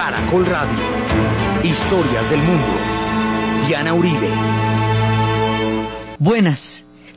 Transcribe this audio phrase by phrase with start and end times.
[0.00, 0.80] Caracol Radio.
[1.62, 2.72] Historias del mundo.
[3.66, 4.30] Diana Uribe.
[6.18, 6.58] Buenas.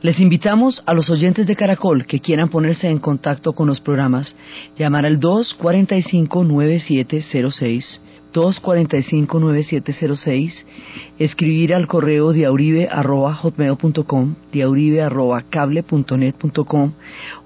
[0.02, 4.36] Les invitamos a los oyentes de Caracol que quieran ponerse en contacto con los programas,
[4.76, 8.00] llamar al 245-9706,
[8.34, 10.52] 245-9706,
[11.18, 16.92] escribir al correo diauribe.hotmail.com, diauribe.cable.net.com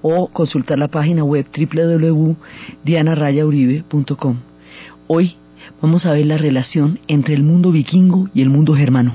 [0.03, 4.48] o consultar la página web www.dianarayauribe.com.
[5.11, 5.37] Hoy
[5.81, 9.15] vamos a ver la relación entre el mundo vikingo y el mundo germano.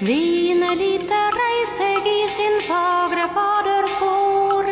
[0.00, 4.66] Vine lite reiseg i sin fagre fader får.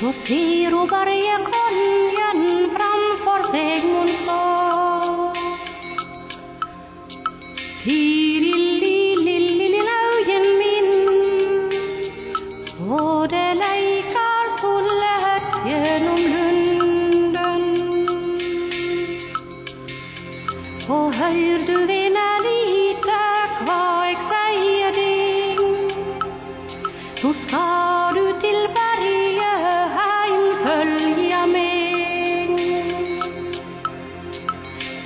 [0.00, 1.97] Då ser bergekongen framfor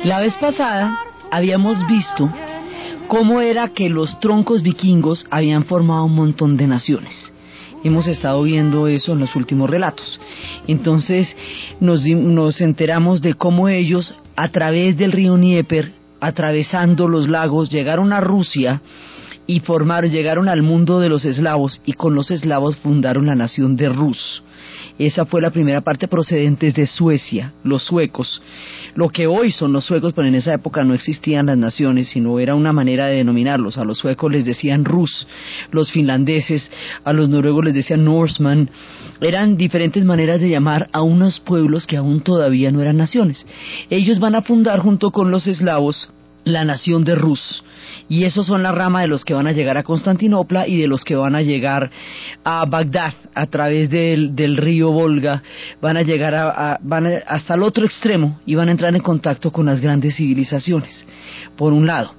[0.05, 0.99] La vez pasada
[1.31, 2.29] habíamos visto
[3.13, 7.13] cómo era que los troncos vikingos habían formado un montón de naciones.
[7.85, 10.19] Hemos estado viendo eso en los últimos relatos.
[10.67, 11.37] Entonces
[11.79, 18.15] nos, nos enteramos de cómo ellos, a través del río Dnieper, atravesando los lagos, llegaron
[18.15, 18.81] a Rusia
[19.47, 23.77] y formaron, llegaron al mundo de los eslavos y con los eslavos fundaron la nación
[23.77, 24.43] de Rus.
[25.07, 28.41] Esa fue la primera parte procedente de Suecia, los suecos.
[28.95, 32.39] Lo que hoy son los suecos, pero en esa época no existían las naciones, sino
[32.39, 33.79] era una manera de denominarlos.
[33.79, 35.27] A los suecos les decían Rus,
[35.73, 36.71] los finlandeses,
[37.03, 38.71] a los noruegos les decían Norseman.
[39.21, 43.45] Eran diferentes maneras de llamar a unos pueblos que aún todavía no eran naciones.
[43.91, 46.13] Ellos van a fundar junto con los eslavos
[46.45, 47.65] la nación de Rus.
[48.13, 50.87] Y esos son la rama de los que van a llegar a Constantinopla y de
[50.87, 51.91] los que van a llegar
[52.45, 55.43] a Bagdad a través del, del río Volga.
[55.81, 59.01] Van a llegar a- van a- hasta el otro extremo y van a entrar en
[59.01, 61.07] contacto con las grandes civilizaciones,
[61.57, 62.13] por un lado.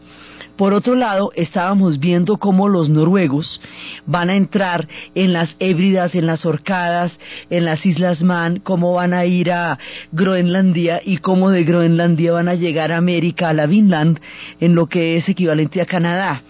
[0.57, 3.59] Por otro lado, estábamos viendo cómo los noruegos
[4.05, 7.19] van a entrar en las Hébridas, en las Orcadas,
[7.49, 9.79] en las Islas Man, cómo van a ir a
[10.11, 14.19] Groenlandia y cómo de Groenlandia van a llegar a América, a la Vinland,
[14.59, 16.43] en lo que es equivalente a Canadá.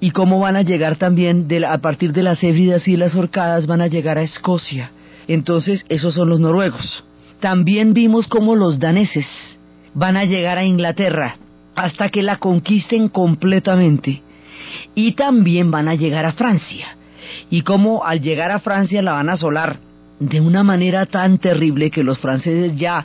[0.00, 3.14] Y cómo van a llegar también de la- a partir de las Hébridas y las
[3.14, 4.90] Orcadas van a llegar a Escocia.
[5.28, 7.04] Entonces, esos son los noruegos.
[7.40, 9.26] También vimos cómo los daneses
[9.92, 11.36] van a llegar a Inglaterra
[11.74, 14.22] hasta que la conquisten completamente.
[14.94, 16.96] Y también van a llegar a Francia.
[17.48, 19.78] Y cómo al llegar a Francia la van a asolar
[20.20, 23.04] de una manera tan terrible que los franceses ya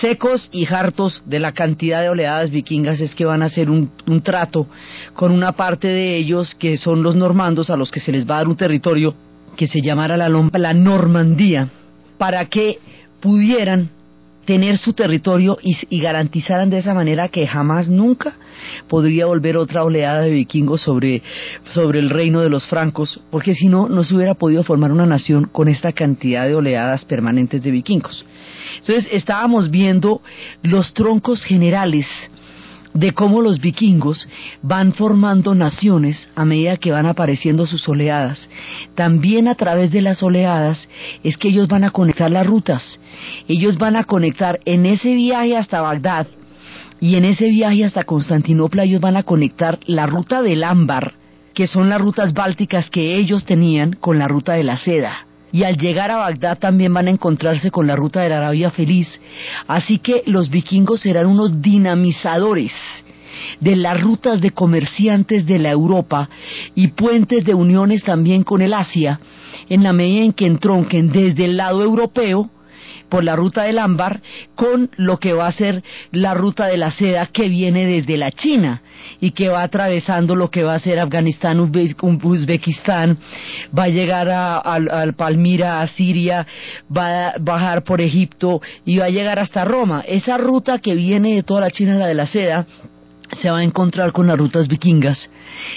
[0.00, 3.92] secos y hartos de la cantidad de oleadas vikingas es que van a hacer un,
[4.08, 4.66] un trato
[5.14, 8.34] con una parte de ellos que son los normandos a los que se les va
[8.34, 9.14] a dar un territorio
[9.56, 11.68] que se llamara la, la Normandía
[12.18, 12.78] para que
[13.20, 13.90] pudieran
[14.48, 18.38] tener su territorio y, garantizaran de esa manera que jamás nunca
[18.88, 21.22] podría volver otra oleada de vikingos sobre,
[21.74, 25.04] sobre el reino de los francos, porque si no, no se hubiera podido formar una
[25.04, 28.24] nación con esta cantidad de oleadas permanentes de vikingos.
[28.80, 30.22] Entonces estábamos viendo
[30.62, 32.06] los troncos generales
[32.94, 34.28] de cómo los vikingos
[34.62, 38.48] van formando naciones a medida que van apareciendo sus oleadas.
[38.94, 40.88] También a través de las oleadas
[41.22, 43.00] es que ellos van a conectar las rutas.
[43.46, 46.26] Ellos van a conectar en ese viaje hasta Bagdad
[47.00, 51.14] y en ese viaje hasta Constantinopla ellos van a conectar la ruta del ámbar,
[51.54, 55.27] que son las rutas bálticas que ellos tenían con la ruta de la seda.
[55.52, 58.70] Y al llegar a Bagdad también van a encontrarse con la ruta de la Arabia
[58.70, 59.20] Feliz.
[59.66, 62.72] Así que los vikingos serán unos dinamizadores
[63.60, 66.28] de las rutas de comerciantes de la Europa
[66.74, 69.20] y puentes de uniones también con el Asia,
[69.68, 72.50] en la medida en que entronquen desde el lado europeo
[73.08, 74.20] por la ruta del ámbar
[74.54, 75.82] con lo que va a ser
[76.12, 78.82] la ruta de la seda que viene desde la China
[79.20, 81.94] y que va atravesando lo que va a ser Afganistán, Uzbe-
[82.24, 83.16] Uzbekistán,
[83.76, 86.46] va a llegar a, al- al Palmira, a Siria,
[86.94, 90.02] va a bajar por Egipto y va a llegar hasta Roma.
[90.06, 92.66] Esa ruta que viene de toda la China, la de la seda,
[93.32, 95.30] se va a encontrar con las rutas vikingas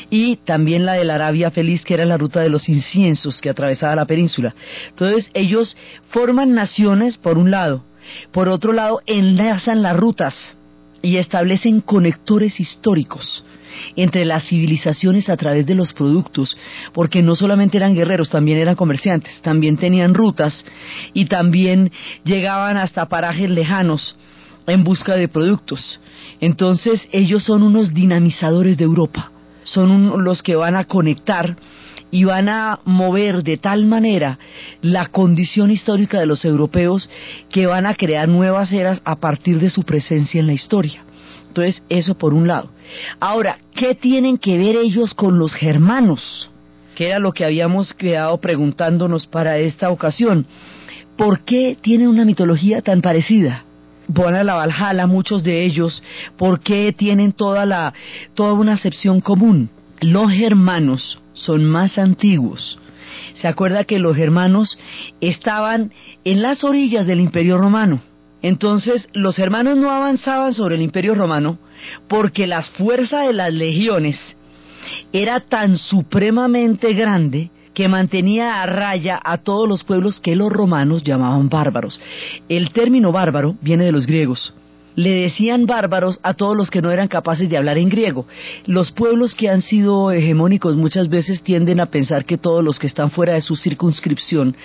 [0.09, 3.49] y también la de la Arabia Feliz, que era la ruta de los inciensos que
[3.49, 4.55] atravesaba la península.
[4.89, 5.75] Entonces ellos
[6.09, 7.83] forman naciones por un lado,
[8.31, 10.35] por otro lado enlazan las rutas
[11.01, 13.43] y establecen conectores históricos
[13.95, 16.57] entre las civilizaciones a través de los productos,
[16.93, 20.65] porque no solamente eran guerreros, también eran comerciantes, también tenían rutas
[21.13, 21.91] y también
[22.25, 24.15] llegaban hasta parajes lejanos
[24.67, 25.99] en busca de productos.
[26.39, 29.31] Entonces ellos son unos dinamizadores de Europa,
[29.63, 31.55] son los que van a conectar
[32.11, 34.37] y van a mover de tal manera
[34.81, 37.09] la condición histórica de los europeos
[37.49, 41.03] que van a crear nuevas eras a partir de su presencia en la historia.
[41.47, 42.69] Entonces, eso por un lado.
[43.19, 46.49] Ahora, ¿qué tienen que ver ellos con los germanos?
[46.95, 50.45] Que era lo que habíamos quedado preguntándonos para esta ocasión.
[51.17, 53.65] ¿Por qué tienen una mitología tan parecida?
[54.13, 56.03] Van a la Valhalla, muchos de ellos,
[56.37, 57.93] ¿por qué tienen toda, la,
[58.33, 59.69] toda una acepción común?
[60.01, 62.77] Los germanos son más antiguos.
[63.35, 64.77] Se acuerda que los germanos
[65.21, 65.93] estaban
[66.25, 68.01] en las orillas del Imperio Romano.
[68.41, 71.57] Entonces los hermanos no avanzaban sobre el Imperio Romano
[72.07, 74.17] porque la fuerza de las legiones
[75.13, 81.03] era tan supremamente grande que mantenía a raya a todos los pueblos que los romanos
[81.03, 81.99] llamaban bárbaros.
[82.49, 84.53] El término bárbaro viene de los griegos
[84.95, 88.25] le decían bárbaros a todos los que no eran capaces de hablar en griego.
[88.65, 92.87] Los pueblos que han sido hegemónicos muchas veces tienden a pensar que todos los que
[92.87, 94.55] están fuera de su circunscripción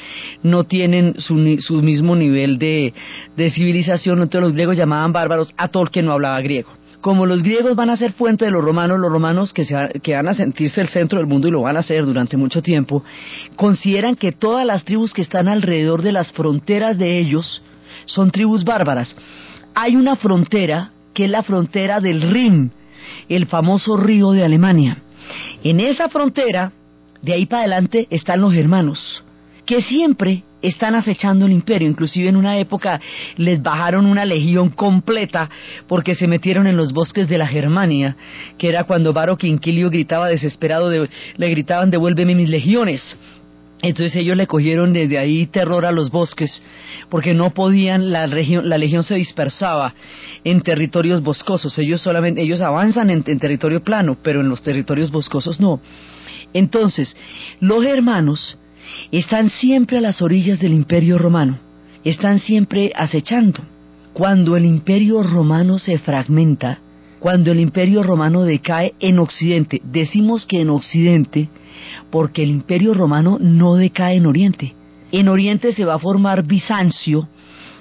[0.43, 2.93] no tienen su, mismo nivel de,
[3.37, 6.71] civilización, entonces los griegos llamaban bárbaros a todo el que no hablaba griego.
[7.07, 9.65] Como los griegos van a ser fuente de los romanos, los romanos que,
[10.03, 12.63] que van a sentirse el centro del mundo y lo van a hacer durante mucho
[12.63, 13.05] tiempo,
[13.55, 17.63] consideran que todas las tribus que están alrededor de las fronteras de ellos
[18.07, 19.15] son tribus bárbaras
[19.77, 22.73] hay una frontera que es la frontera del Rin,
[23.29, 25.03] el famoso río de Alemania.
[25.63, 26.73] En esa frontera,
[27.21, 29.23] de ahí para adelante, están los hermanos,
[29.67, 31.89] que siempre están acechando el imperio.
[31.89, 33.01] Inclusive en una época
[33.37, 35.51] les bajaron una legión completa
[35.87, 38.17] porque se metieron en los bosques de la Germania,
[38.59, 43.19] que era cuando Baro Quinquilio gritaba desesperado, le gritaban devuélveme mis legiones.
[43.83, 46.63] Entonces ellos le cogieron desde ahí terror a los bosques,
[47.11, 49.95] porque no podían, la, la legión se dispersaba
[50.45, 51.79] en territorios boscosos.
[51.79, 55.81] Ellos solamente, ellos avanzan en, en territorio plano, pero en los territorios boscosos no.
[56.55, 57.15] Entonces,
[57.61, 58.57] los hermanos
[59.11, 61.59] están siempre a las orillas del imperio romano,
[62.05, 63.61] están siempre acechando.
[64.13, 66.79] Cuando el imperio romano se fragmenta,
[67.19, 71.49] cuando el imperio romano decae en Occidente, decimos que en Occidente,
[72.11, 74.75] porque el imperio romano no decae en Oriente.
[75.13, 77.29] En Oriente se va a formar Bizancio,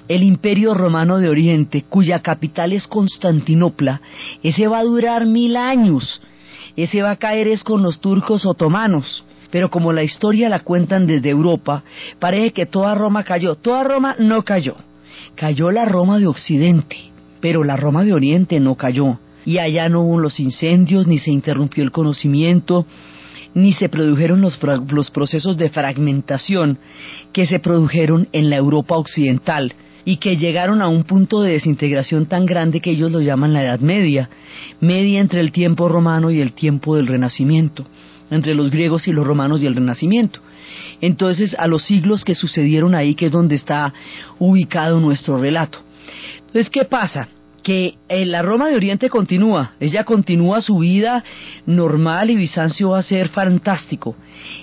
[0.08, 4.00] el imperio romano de Oriente, cuya capital es Constantinopla,
[4.42, 6.20] ese va a durar mil años,
[6.76, 11.06] ese va a caer es con los turcos otomanos, pero como la historia la cuentan
[11.06, 11.82] desde Europa,
[12.18, 14.76] parece que toda Roma cayó, toda Roma no cayó,
[15.34, 16.96] cayó la Roma de Occidente,
[17.40, 21.30] pero la Roma de Oriente no cayó, y allá no hubo los incendios, ni se
[21.30, 22.86] interrumpió el conocimiento,
[23.54, 24.58] ni se produjeron los,
[24.90, 26.78] los procesos de fragmentación
[27.32, 29.72] que se produjeron en la Europa occidental
[30.04, 33.64] y que llegaron a un punto de desintegración tan grande que ellos lo llaman la
[33.64, 34.30] Edad Media,
[34.80, 37.84] media entre el tiempo romano y el tiempo del Renacimiento,
[38.30, 40.40] entre los griegos y los romanos y el Renacimiento.
[41.00, 43.92] Entonces, a los siglos que sucedieron ahí, que es donde está
[44.38, 45.78] ubicado nuestro relato.
[46.38, 47.28] Entonces, ¿qué pasa?
[47.66, 51.24] que en la Roma de Oriente continúa, ella continúa su vida
[51.66, 54.14] normal y Bizancio va a ser fantástico.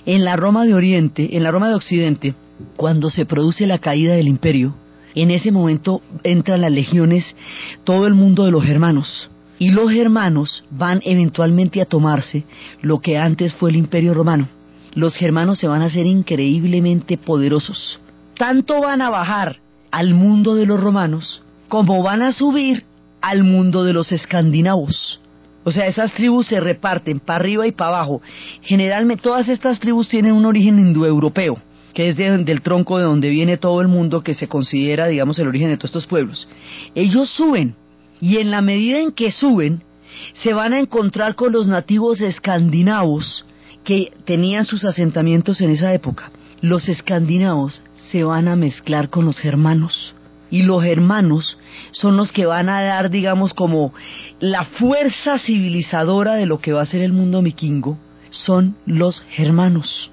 [0.05, 2.33] En la Roma de Oriente, en la Roma de Occidente,
[2.77, 4.77] cuando se produce la caída del imperio,
[5.15, 7.35] en ese momento entran las legiones,
[7.83, 9.29] todo el mundo de los germanos.
[9.63, 12.43] Y los germanos van eventualmente a tomarse
[12.81, 14.49] lo que antes fue el imperio romano.
[14.93, 17.97] Los germanos se van a hacer increíblemente poderosos.
[18.37, 22.83] Tanto van a bajar al mundo de los romanos como van a subir
[23.21, 25.21] al mundo de los escandinavos.
[25.63, 28.21] O sea, esas tribus se reparten para arriba y para abajo.
[28.63, 31.57] Generalmente todas estas tribus tienen un origen indoeuropeo,
[31.93, 35.47] que es del tronco de donde viene todo el mundo que se considera, digamos, el
[35.47, 36.49] origen de todos estos pueblos.
[36.95, 37.77] Ellos suben
[38.23, 39.83] y en la medida en que suben,
[40.31, 43.45] se van a encontrar con los nativos escandinavos
[43.83, 46.31] que tenían sus asentamientos en esa época.
[46.61, 50.15] Los escandinavos se van a mezclar con los germanos
[50.49, 51.57] y los hermanos
[51.91, 53.93] son los que van a dar, digamos, como
[54.39, 57.97] la fuerza civilizadora de lo que va a ser el mundo vikingo,
[58.29, 60.11] son los germanos.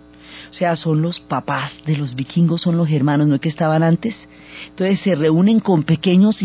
[0.50, 3.83] O sea, son los papás de los vikingos, son los hermanos, no es que estaban
[3.83, 4.16] antes.
[4.69, 6.40] Entonces se reúnen con pequeños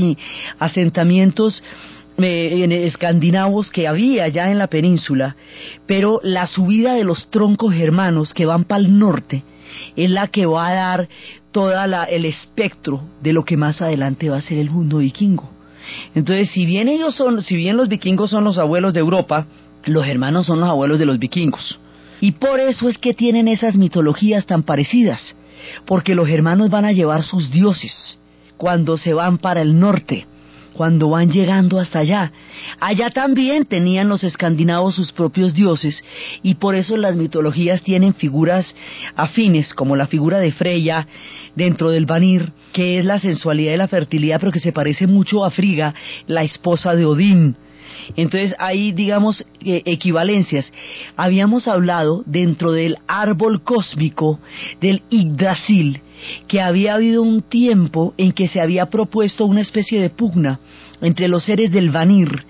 [0.60, 1.64] asentamientos
[2.18, 5.36] eh, escandinavos que había ya en la península,
[5.88, 9.44] pero la subida de los troncos germanos que van para el norte
[9.96, 11.10] es la que va a dar
[11.52, 15.50] todo el espectro de lo que más adelante va a ser el mundo vikingo.
[16.14, 19.48] Entonces, si bien ellos son, si bien los vikingos son los abuelos de Europa,
[19.86, 21.80] los germanos son los abuelos de los vikingos.
[22.22, 25.36] Y por eso es que tienen esas mitologías tan parecidas,
[25.86, 28.18] porque los germanos van a llevar sus dioses
[28.58, 30.26] cuando se van para el norte,
[30.74, 32.32] cuando van llegando hasta allá.
[32.80, 36.04] Allá también tenían los escandinavos sus propios dioses
[36.44, 38.76] y por eso las mitologías tienen figuras
[39.16, 41.08] afines, como la figura de Freya
[41.56, 45.46] dentro del Vanir, que es la sensualidad y la fertilidad, pero que se parece mucho
[45.46, 45.94] a Friga,
[46.28, 47.58] la esposa de Odín.
[48.16, 50.72] Entonces hay, digamos, eh, equivalencias.
[51.16, 54.40] Habíamos hablado dentro del árbol cósmico
[54.82, 56.02] del Yggdrasil,
[56.48, 60.60] que había habido un tiempo en que se había propuesto una especie de pugna
[61.02, 62.46] entre los seres del Vanir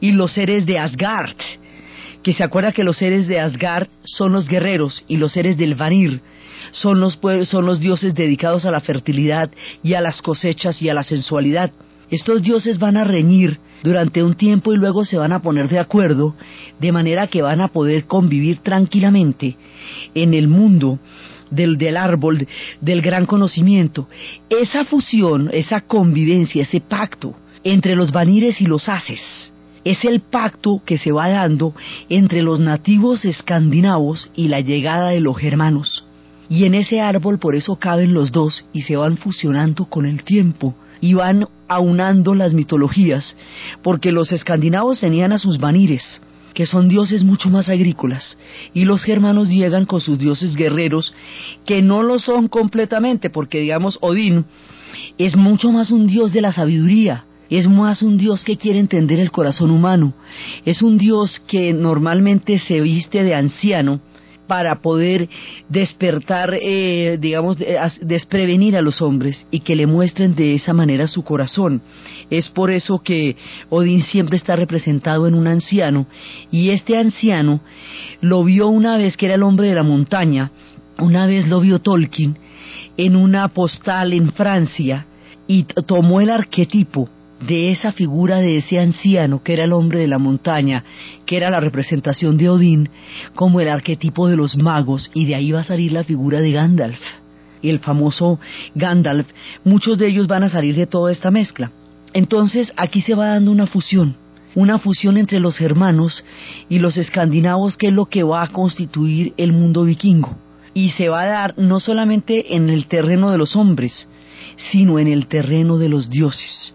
[0.00, 1.36] y los seres de Asgard,
[2.22, 5.74] que se acuerda que los seres de Asgard son los guerreros y los seres del
[5.74, 6.22] Vanir
[6.72, 9.50] son los, son los dioses dedicados a la fertilidad
[9.82, 11.72] y a las cosechas y a la sensualidad.
[12.10, 15.78] Estos dioses van a reñir durante un tiempo y luego se van a poner de
[15.78, 16.34] acuerdo,
[16.80, 19.56] de manera que van a poder convivir tranquilamente
[20.14, 20.98] en el mundo
[21.50, 22.46] del, del árbol
[22.80, 24.08] del gran conocimiento.
[24.48, 29.52] Esa fusión, esa convivencia, ese pacto entre los vanires y los haces,
[29.84, 31.74] es el pacto que se va dando
[32.08, 36.04] entre los nativos escandinavos y la llegada de los germanos.
[36.48, 40.24] Y en ese árbol por eso caben los dos y se van fusionando con el
[40.24, 43.36] tiempo y van aunando las mitologías,
[43.80, 46.20] porque los escandinavos tenían a sus vanires,
[46.52, 48.36] que son dioses mucho más agrícolas,
[48.74, 51.14] y los germanos llegan con sus dioses guerreros,
[51.64, 54.46] que no lo son completamente, porque digamos Odín
[55.16, 59.18] es mucho más un dios de la sabiduría, es más un Dios que quiere entender
[59.18, 60.14] el corazón humano,
[60.64, 64.00] es un Dios que normalmente se viste de anciano
[64.50, 65.28] para poder
[65.68, 67.56] despertar, eh, digamos,
[68.00, 71.82] desprevenir a los hombres y que le muestren de esa manera su corazón.
[72.30, 73.36] Es por eso que
[73.68, 76.08] Odín siempre está representado en un anciano
[76.50, 77.60] y este anciano
[78.20, 80.50] lo vio una vez que era el hombre de la montaña,
[80.98, 82.36] una vez lo vio Tolkien
[82.96, 85.06] en una postal en Francia
[85.46, 87.08] y tomó el arquetipo
[87.40, 90.84] de esa figura de ese anciano que era el hombre de la montaña,
[91.26, 92.90] que era la representación de Odín,
[93.34, 96.52] como el arquetipo de los magos, y de ahí va a salir la figura de
[96.52, 97.00] Gandalf.
[97.62, 98.38] El famoso
[98.74, 99.26] Gandalf,
[99.64, 101.70] muchos de ellos van a salir de toda esta mezcla.
[102.12, 104.16] Entonces aquí se va dando una fusión,
[104.54, 106.24] una fusión entre los germanos
[106.68, 110.36] y los escandinavos, que es lo que va a constituir el mundo vikingo.
[110.74, 114.08] Y se va a dar no solamente en el terreno de los hombres,
[114.70, 116.74] sino en el terreno de los dioses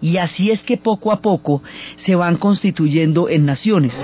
[0.00, 1.62] y así es que poco a poco
[1.96, 3.94] se van constituyendo en naciones.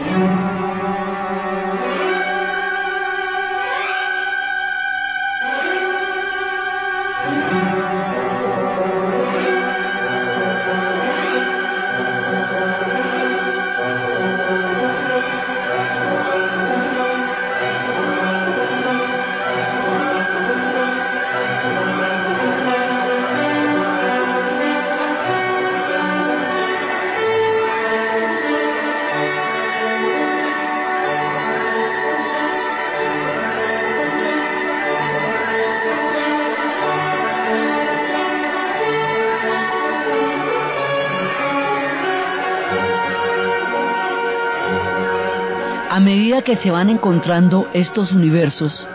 [46.46, 48.88] Que se van encontrando estos universos,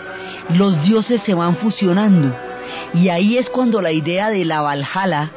[0.56, 2.34] los dioses se van fusionando.
[2.94, 5.32] Y ahí es cuando la idea de la Valhalla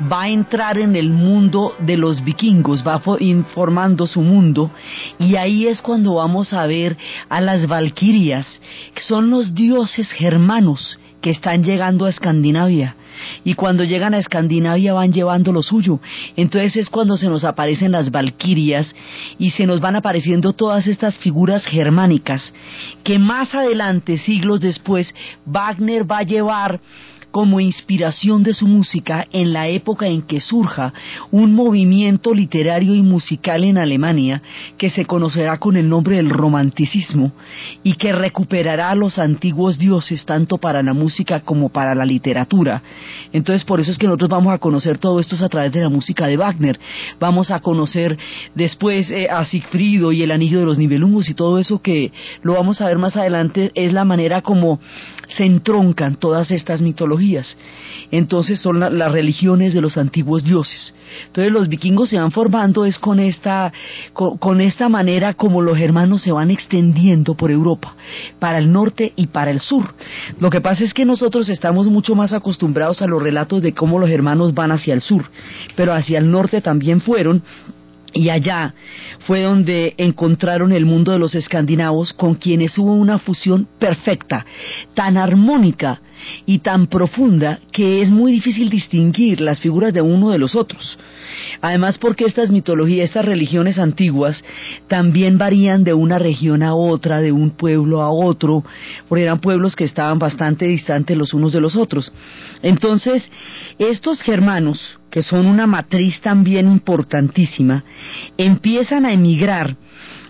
[0.00, 4.70] va a entrar en el mundo de los vikingos, va informando su mundo,
[5.18, 6.96] y ahí es cuando vamos a ver
[7.28, 8.46] a las valquirias,
[8.94, 12.94] que son los dioses germanos que están llegando a Escandinavia
[13.44, 16.00] y cuando llegan a Escandinavia van llevando lo suyo.
[16.36, 18.94] Entonces es cuando se nos aparecen las valquirias
[19.38, 22.52] y se nos van apareciendo todas estas figuras germánicas
[23.04, 25.14] que más adelante, siglos después,
[25.46, 26.80] Wagner va a llevar
[27.30, 30.92] como inspiración de su música en la época en que surja
[31.30, 34.42] un movimiento literario y musical en Alemania
[34.78, 37.32] que se conocerá con el nombre del romanticismo
[37.82, 42.82] y que recuperará a los antiguos dioses tanto para la música como para la literatura.
[43.32, 45.88] Entonces por eso es que nosotros vamos a conocer todo esto a través de la
[45.88, 46.80] música de Wagner.
[47.20, 48.16] Vamos a conocer
[48.54, 52.10] después eh, a Sigfrido y el anillo de los Nibelungos y todo eso que
[52.42, 54.80] lo vamos a ver más adelante es la manera como
[55.28, 57.18] se entroncan todas estas mitologías
[58.10, 60.94] Entonces son las religiones de los antiguos dioses.
[61.26, 63.72] Entonces los vikingos se van formando es con esta,
[64.12, 67.94] con, esta manera como los germanos se van extendiendo por Europa,
[68.38, 69.94] para el norte y para el sur.
[70.38, 73.98] Lo que pasa es que nosotros estamos mucho más acostumbrados a los relatos de cómo
[73.98, 75.30] los germanos van hacia el sur,
[75.76, 77.42] pero hacia el norte también fueron
[78.14, 78.74] y allá
[79.26, 84.46] fue donde encontraron el mundo de los escandinavos con quienes hubo una fusión perfecta,
[84.94, 86.00] tan armónica
[86.46, 90.98] y tan profunda que es muy difícil distinguir las figuras de uno de los otros.
[91.60, 94.42] Además porque estas mitologías, estas religiones antiguas
[94.86, 98.64] también varían de una región a otra, de un pueblo a otro,
[99.08, 102.12] porque eran pueblos que estaban bastante distantes los unos de los otros.
[102.62, 103.28] Entonces,
[103.78, 107.84] estos germanos, que son una matriz también importantísima,
[108.36, 109.76] empiezan a emigrar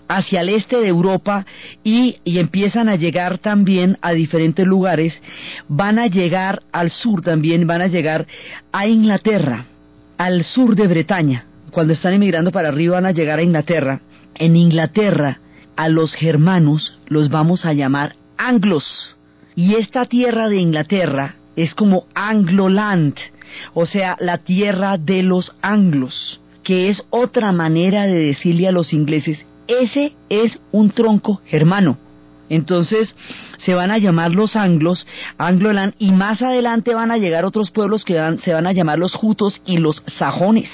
[0.09, 1.47] hacia el este de Europa
[1.85, 5.21] y, y, empiezan a llegar también a diferentes lugares,
[5.69, 8.27] van a llegar al sur también, van a llegar
[8.73, 9.67] a Inglaterra
[10.19, 11.45] al sur de Bretaña.
[11.71, 14.00] Cuando están emigrando para arriba van a llegar a Inglaterra.
[14.35, 15.38] En Inglaterra
[15.77, 19.17] a los germanos los vamos a llamar anglos.
[19.55, 23.15] Y esta tierra de Inglaterra es como Angloland,
[23.75, 28.93] o sea, la tierra de los anglos, que es otra manera de decirle a los
[28.93, 31.98] ingleses, ese es un tronco germano.
[32.48, 33.14] Entonces
[33.58, 35.06] se van a llamar los anglos,
[35.37, 39.14] Angloland, y más adelante van a llegar otros pueblos que se van a llamar los
[39.14, 40.70] jutos y los sajones.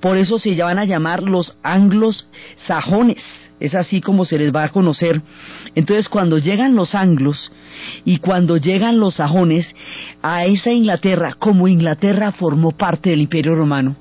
[0.00, 3.22] Por eso se van a llamar los anglos sajones.
[3.60, 5.20] Es así como se les va a conocer.
[5.74, 7.52] Entonces cuando llegan los anglos
[8.06, 9.70] y cuando llegan los sajones
[10.22, 13.96] a esa Inglaterra, como Inglaterra formó parte del Imperio Romano,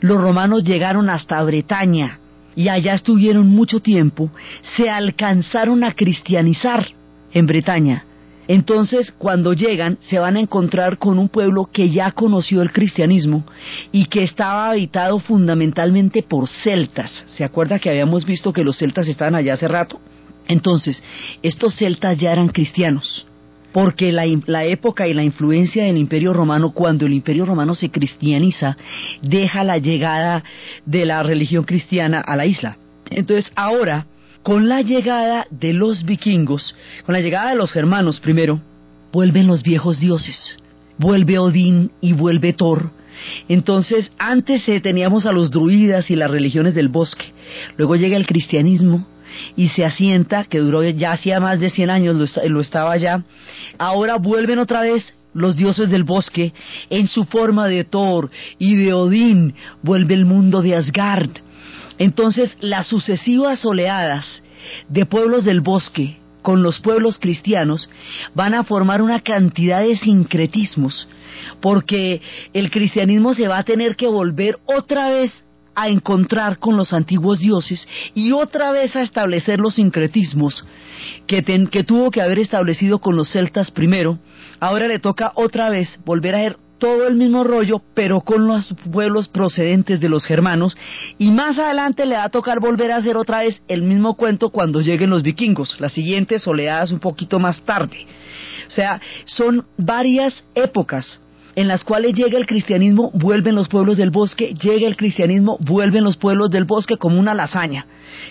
[0.00, 2.20] los romanos llegaron hasta Bretaña,
[2.56, 4.30] y allá estuvieron mucho tiempo,
[4.76, 6.88] se alcanzaron a cristianizar
[7.32, 8.04] en Bretaña.
[8.46, 13.44] Entonces, cuando llegan, se van a encontrar con un pueblo que ya conoció el cristianismo
[13.90, 17.24] y que estaba habitado fundamentalmente por celtas.
[17.26, 19.98] ¿Se acuerda que habíamos visto que los celtas estaban allá hace rato?
[20.46, 21.02] Entonces,
[21.42, 23.26] estos celtas ya eran cristianos
[23.74, 28.76] porque la, época y la influencia del Imperio Romano, cuando el Imperio Romano se cristianiza,
[29.20, 30.44] deja la llegada
[30.86, 32.76] de la religión cristiana a la isla.
[33.10, 34.06] Entonces ahora,
[34.44, 36.72] con la llegada de los vikingos,
[37.04, 38.60] con la llegada de los germanos primero,
[39.12, 40.56] vuelven los viejos dioses,
[40.96, 42.92] vuelve Odín y vuelve Thor,
[43.48, 47.26] entonces, antes eh, teníamos a los druidas y las religiones del bosque.
[47.76, 49.06] Luego llega el cristianismo
[49.56, 53.22] y se asienta, que duró ya hacía más de 100 años, lo, estaba ya.
[53.78, 56.52] Ahora vuelven otra vez los dioses del bosque
[56.90, 59.54] en su forma de Thor y de Odín.
[59.82, 61.30] Vuelve el mundo de Asgard.
[61.98, 64.42] Entonces, las sucesivas oleadas
[64.88, 67.88] de pueblos del bosque con los pueblos cristianos
[68.34, 71.08] van a formar una cantidad de sincretismos,
[71.60, 72.20] porque
[72.52, 75.44] el cristianismo se va a tener que volver otra vez
[75.74, 80.64] a encontrar con los antiguos dioses y otra vez a establecer los sincretismos
[81.26, 84.18] que, que tuvo que haber establecido con los celtas primero,
[84.60, 88.74] ahora le toca otra vez volver a ver todo el mismo rollo, pero con los
[88.92, 90.76] pueblos procedentes de los germanos,
[91.18, 94.50] y más adelante le va a tocar volver a hacer otra vez el mismo cuento
[94.50, 98.06] cuando lleguen los vikingos, las siguientes oleadas un poquito más tarde.
[98.68, 101.20] O sea, son varias épocas
[101.56, 106.04] en las cuales llega el cristianismo, vuelven los pueblos del bosque, llega el cristianismo, vuelven
[106.04, 107.86] los pueblos del bosque como una lasaña,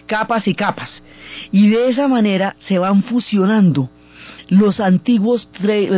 [0.05, 1.03] capas y capas.
[1.51, 3.89] Y de esa manera se van fusionando
[4.49, 5.49] los antiguos,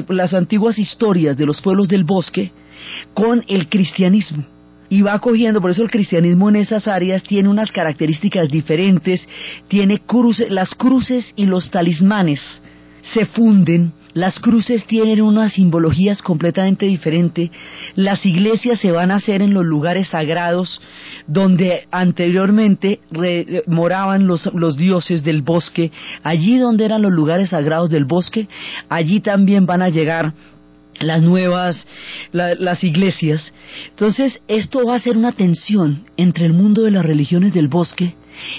[0.09, 2.51] las antiguas historias de los pueblos del bosque
[3.13, 4.45] con el cristianismo.
[4.88, 9.27] Y va cogiendo, por eso el cristianismo en esas áreas tiene unas características diferentes,
[9.67, 12.39] tiene cruces, las cruces y los talismanes
[13.13, 17.51] se funden, las cruces tienen unas simbologías completamente diferentes,
[17.95, 20.82] las iglesias se van a hacer en los lugares sagrados
[21.28, 23.01] donde anteriormente
[23.67, 25.91] moraban los, los dioses del bosque,
[26.23, 28.47] allí donde eran los lugares sagrados del bosque,
[28.88, 30.34] allí también van a llegar
[31.01, 31.86] las nuevas,
[32.32, 33.54] las iglesias.
[33.89, 38.15] Entonces, esto va a ser una tensión entre el mundo de las religiones del bosque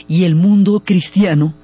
[0.07, 1.55] y el mundo cristiano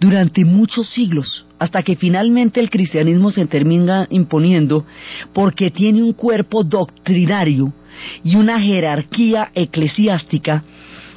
[0.00, 4.84] durante muchos siglos hasta que finalmente el cristianismo se termina imponiendo
[5.32, 7.72] porque tiene un cuerpo doctrinario
[8.22, 10.64] y una jerarquía eclesiástica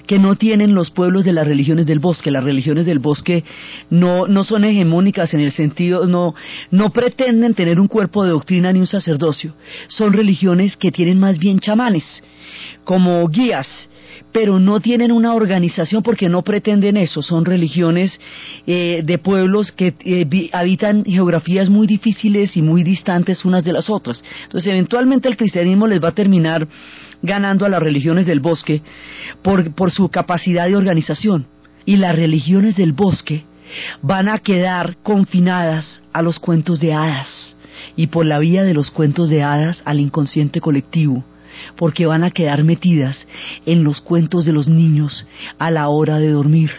[0.08, 2.32] que no tienen los pueblos de las religiones del bosque.
[2.32, 3.43] Las religiones del bosque
[3.89, 6.34] no, son hegemónicas en el sentido, no,
[6.72, 9.54] no pretenden tener un cuerpo de doctrina ni un sacerdocio.
[9.89, 12.24] Son religiones que tienen más bien chamanes,
[12.86, 13.67] como guías,
[14.32, 17.22] pero no tienen una organización porque no pretenden eso.
[17.22, 18.20] Son religiones
[18.66, 23.90] eh, de pueblos que eh, habitan geografías muy difíciles y muy distantes unas de las
[23.90, 24.24] otras.
[24.44, 26.68] Entonces, eventualmente el cristianismo les va a terminar
[27.22, 28.82] ganando a las religiones del bosque
[29.42, 31.48] por, por su capacidad de organización.
[31.86, 33.46] Y las religiones del bosque
[34.02, 37.56] van a quedar confinadas a los cuentos de hadas
[37.96, 41.24] y por la vía de los cuentos de hadas al inconsciente colectivo
[41.76, 43.28] porque van a quedar metidas
[43.65, 45.26] en los cuentos de los niños
[45.60, 46.72] a la hora de dormir.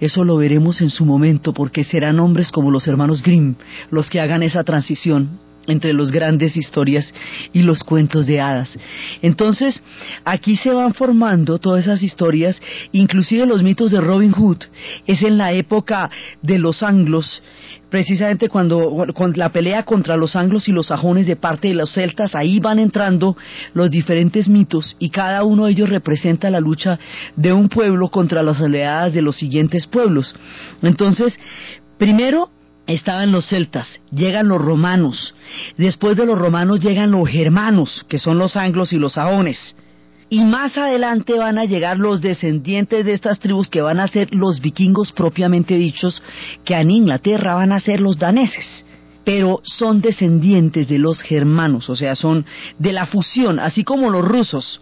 [0.00, 3.54] Eso lo veremos en su momento, porque serán hombres como los hermanos Grimm
[3.90, 7.12] los que hagan esa transición entre las grandes historias
[7.52, 8.76] y los cuentos de hadas.
[9.20, 9.82] Entonces,
[10.24, 12.60] aquí se van formando todas esas historias,
[12.92, 14.58] inclusive los mitos de Robin Hood,
[15.06, 16.10] es en la época
[16.42, 17.42] de los anglos,
[17.90, 21.92] precisamente cuando con la pelea contra los anglos y los sajones de parte de los
[21.92, 23.36] celtas, ahí van entrando
[23.74, 26.98] los diferentes mitos y cada uno de ellos representa la lucha
[27.36, 30.34] de un pueblo contra las oleadas de los siguientes pueblos.
[30.82, 31.38] Entonces,
[31.98, 32.50] primero
[32.86, 35.34] estaban los celtas, llegan los romanos,
[35.76, 39.76] después de los romanos llegan los germanos, que son los anglos y los sajones,
[40.32, 44.34] y más adelante van a llegar los descendientes de estas tribus que van a ser
[44.34, 46.22] los vikingos propiamente dichos,
[46.64, 48.86] que en Inglaterra van a ser los daneses.
[49.26, 52.46] Pero son descendientes de los germanos, o sea, son
[52.78, 54.80] de la fusión, así como los rusos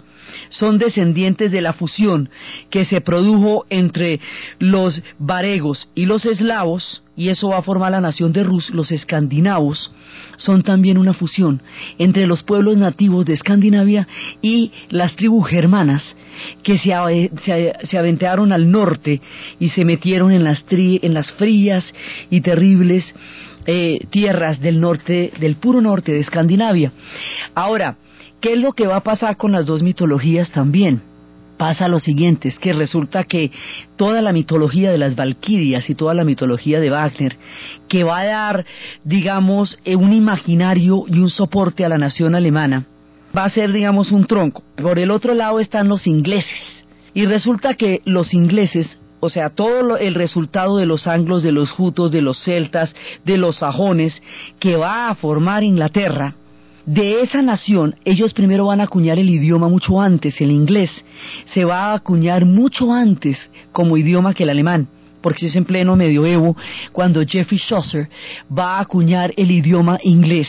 [0.50, 2.30] son descendientes de la fusión
[2.70, 4.20] que se produjo entre
[4.58, 8.90] los varegos y los eslavos, y eso va a formar la nación de Rus, los
[8.92, 9.92] escandinavos,
[10.36, 11.62] son también una fusión
[11.98, 14.08] entre los pueblos nativos de Escandinavia
[14.40, 16.16] y las tribus germanas
[16.62, 17.30] que se,
[17.84, 19.20] se, aventearon al norte
[19.58, 21.92] y se metieron en las, en las frías
[22.30, 23.14] y terribles
[23.66, 26.92] eh, tierras del norte, del puro norte de Escandinavia.
[27.54, 27.96] Ahora,
[28.40, 31.02] ¿Qué es lo que va a pasar con las dos mitologías también?
[31.58, 33.50] Pasa lo siguiente, es que resulta que
[33.96, 37.36] toda la mitología de las Valquirias y toda la mitología de Wagner,
[37.86, 38.64] que va a dar,
[39.04, 42.86] digamos, eh, un imaginario y un soporte a la nación alemana,
[43.36, 44.62] va a ser, digamos, un tronco.
[44.76, 46.86] Por el otro lado están los ingleses.
[47.12, 51.70] Y resulta que los ingleses o sea, todo el resultado de los anglos, de los
[51.70, 54.22] jutos, de los celtas, de los sajones,
[54.58, 56.36] que va a formar Inglaterra,
[56.90, 60.90] de esa nación, ellos primero van a acuñar el idioma mucho antes, el inglés.
[61.44, 63.38] Se va a acuñar mucho antes
[63.70, 64.88] como idioma que el alemán,
[65.22, 66.56] porque es en pleno medioevo
[66.90, 68.08] cuando Jeffrey Chaucer
[68.50, 70.48] va a acuñar el idioma inglés.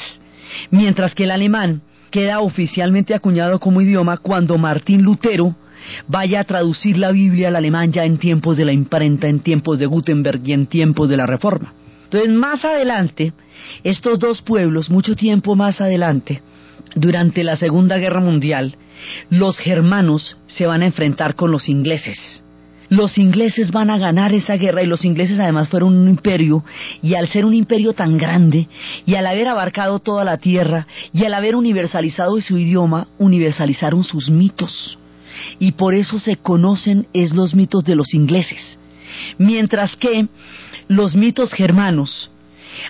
[0.72, 5.56] Mientras que el alemán queda oficialmente acuñado como idioma cuando Martín Lutero
[6.08, 9.78] vaya a traducir la Biblia al alemán ya en tiempos de la imprenta, en tiempos
[9.78, 11.72] de Gutenberg y en tiempos de la Reforma.
[12.12, 13.32] Entonces, más adelante,
[13.86, 16.42] estos dos pueblos, mucho tiempo más adelante,
[16.94, 18.76] durante la Segunda Guerra Mundial,
[19.30, 22.44] los germanos se van a enfrentar con los ingleses.
[22.90, 26.66] Los ingleses van a ganar esa guerra y los ingleses además fueron un imperio
[27.02, 28.68] y al ser un imperio tan grande
[29.06, 34.30] y al haber abarcado toda la tierra y al haber universalizado su idioma, universalizaron sus
[34.30, 35.00] mitos.
[35.60, 38.78] Y por eso se conocen es los mitos de los ingleses.
[39.38, 40.28] Mientras que
[40.92, 42.30] los mitos germanos,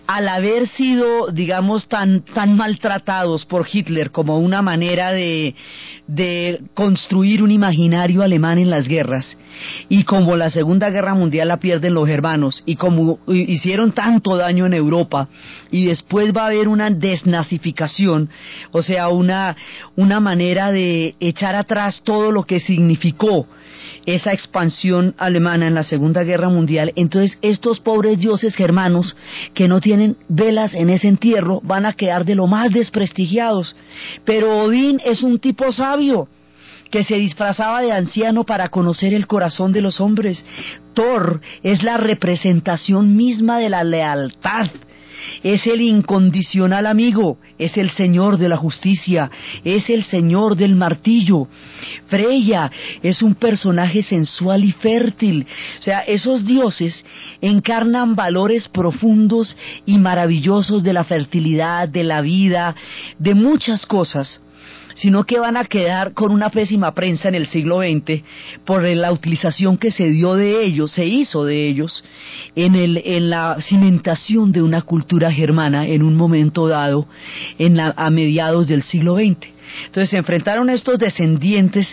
[0.07, 5.53] al haber sido, digamos, tan, tan maltratados por Hitler como una manera de,
[6.07, 9.37] de construir un imaginario alemán en las guerras,
[9.87, 14.65] y como la Segunda Guerra Mundial la pierden los germanos, y como hicieron tanto daño
[14.65, 15.27] en Europa,
[15.69, 18.29] y después va a haber una desnazificación,
[18.71, 19.55] o sea, una,
[19.95, 23.45] una manera de echar atrás todo lo que significó
[24.05, 29.15] esa expansión alemana en la Segunda Guerra Mundial, entonces estos pobres dioses germanos
[29.53, 33.75] que no tienen velas en ese entierro van a quedar de lo más desprestigiados.
[34.25, 36.27] Pero Odín es un tipo sabio
[36.89, 40.43] que se disfrazaba de anciano para conocer el corazón de los hombres.
[40.93, 44.67] Thor es la representación misma de la lealtad
[45.43, 49.29] es el incondicional amigo, es el Señor de la justicia,
[49.63, 51.47] es el Señor del martillo.
[52.07, 55.45] Freya es un personaje sensual y fértil.
[55.79, 57.03] O sea, esos dioses
[57.41, 59.55] encarnan valores profundos
[59.85, 62.75] y maravillosos de la fertilidad, de la vida,
[63.17, 64.41] de muchas cosas
[65.01, 68.23] sino que van a quedar con una pésima prensa en el siglo XX
[68.65, 72.03] por la utilización que se dio de ellos, se hizo de ellos,
[72.55, 77.07] en, el, en la cimentación de una cultura germana en un momento dado
[77.57, 79.47] en la, a mediados del siglo XX.
[79.85, 81.87] Entonces se enfrentaron estos descendientes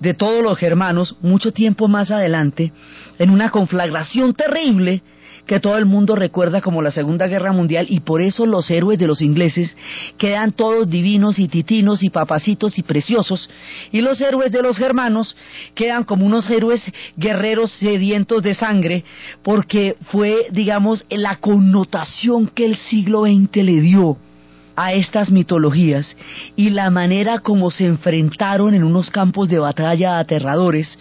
[0.00, 2.72] de todos los germanos mucho tiempo más adelante
[3.18, 5.02] en una conflagración terrible
[5.46, 8.98] que todo el mundo recuerda como la Segunda Guerra Mundial y por eso los héroes
[8.98, 9.74] de los ingleses
[10.18, 13.48] quedan todos divinos y titinos y papacitos y preciosos.
[13.92, 15.36] Y los héroes de los germanos
[15.74, 16.82] quedan como unos héroes
[17.16, 19.04] guerreros sedientos de sangre
[19.42, 24.16] porque fue, digamos, la connotación que el siglo XX le dio
[24.76, 26.16] a estas mitologías
[26.54, 30.98] y la manera como se enfrentaron en unos campos de batalla aterradores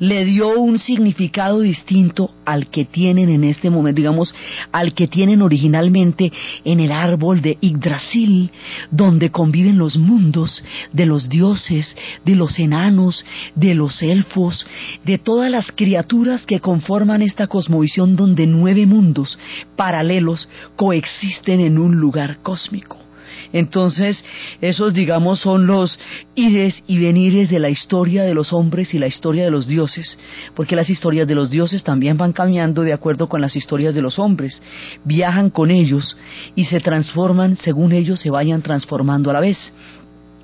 [0.00, 4.34] le dio un significado distinto al que tienen en este momento, digamos,
[4.72, 6.32] al que tienen originalmente
[6.64, 8.50] en el árbol de Yggdrasil,
[8.90, 14.66] donde conviven los mundos de los dioses, de los enanos, de los elfos,
[15.04, 19.38] de todas las criaturas que conforman esta cosmovisión donde nueve mundos
[19.76, 23.09] paralelos coexisten en un lugar cósmico.
[23.52, 24.24] Entonces,
[24.60, 25.98] esos, digamos, son los
[26.34, 30.18] ires y venires de la historia de los hombres y la historia de los dioses,
[30.54, 34.02] porque las historias de los dioses también van cambiando de acuerdo con las historias de
[34.02, 34.62] los hombres,
[35.04, 36.16] viajan con ellos
[36.54, 39.72] y se transforman según ellos se vayan transformando a la vez.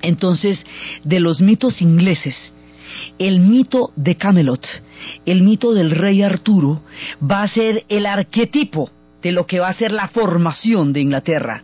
[0.03, 0.65] Entonces,
[1.05, 2.53] de los mitos ingleses,
[3.19, 4.65] el mito de Camelot,
[5.25, 6.83] el mito del rey Arturo,
[7.23, 8.91] va a ser el arquetipo
[9.23, 11.63] de lo que va a ser la formación de Inglaterra.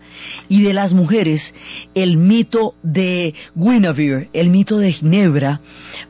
[0.48, 1.42] Y de las mujeres,
[1.94, 5.60] el mito de Guinevere, el mito de Ginebra,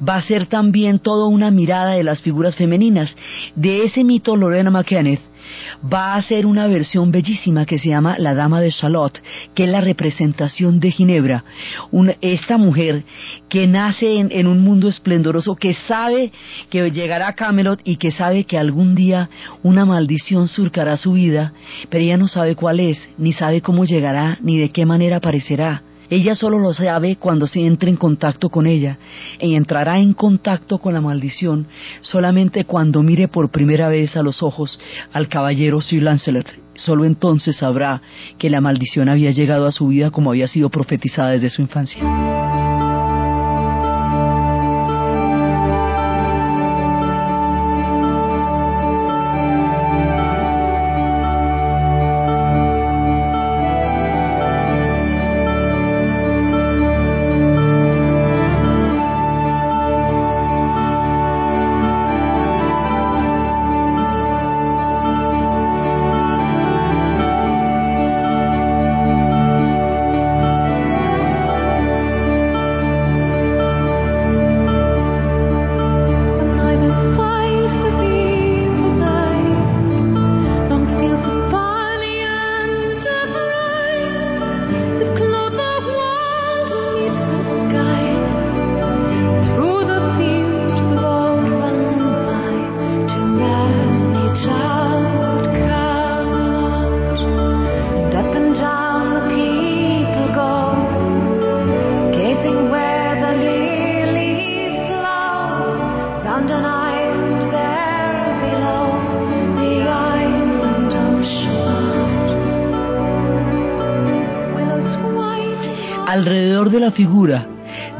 [0.06, 3.16] va a ser también toda una mirada de las figuras femeninas.
[3.54, 5.31] De ese mito, Lorena McKenneth
[5.92, 9.22] va a ser una versión bellísima que se llama La Dama de Charlotte,
[9.54, 11.44] que es la representación de Ginebra.
[12.20, 13.04] esta mujer
[13.48, 16.32] que nace en, un mundo esplendoroso, que sabe
[16.70, 19.28] que llegará a Camelot y que sabe que algún día
[19.62, 21.52] una maldición surcará su vida,
[21.88, 25.82] pero ella no sabe cuál es, ni sabe cómo llegará, ni de qué manera aparecerá.
[26.12, 28.98] Ella solo lo sabe cuando se entre en contacto con ella
[29.40, 31.68] y entrará en contacto con la maldición
[32.02, 34.78] solamente cuando mire por primera vez a los ojos
[35.14, 36.46] al caballero Sir Lancelot.
[36.74, 38.02] Solo entonces sabrá
[38.36, 42.02] que la maldición había llegado a su vida como había sido profetizada desde su infancia.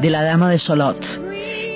[0.03, 0.99] De la dama de Salot,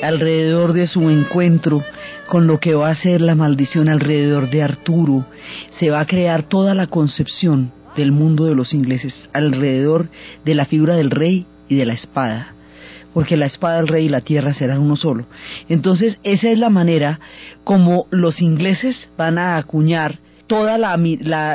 [0.04, 1.82] alrededor de su encuentro
[2.28, 5.26] con lo que va a ser la maldición alrededor de Arturo,
[5.80, 10.10] se va a crear toda la concepción del mundo de los ingleses alrededor
[10.44, 12.54] de la figura del rey y de la espada
[13.14, 15.26] porque la espada del rey y la tierra serán uno solo.
[15.70, 17.20] Entonces, esa es la manera
[17.64, 21.00] como los ingleses van a acuñar toda la,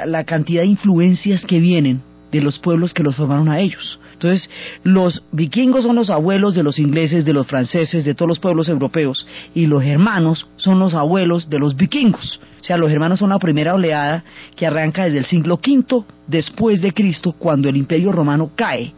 [0.07, 4.01] la, cantidad de influencias que vienen de los pueblos que los formaron a ellos.
[4.23, 4.49] Entonces,
[4.85, 8.69] los vikingos son los abuelos de los ingleses, de los franceses, de todos los pueblos
[8.69, 12.41] europeos, y los germanos son los abuelos de los vikingos.
[12.61, 14.23] O sea, los germanos son la primera oleada
[14.55, 18.95] que arranca desde el siglo V después de Cristo, cuando el imperio romano cae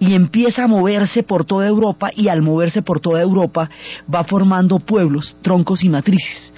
[0.00, 3.70] y empieza a moverse por toda Europa y al moverse por toda Europa
[4.12, 6.53] va formando pueblos, troncos y matrices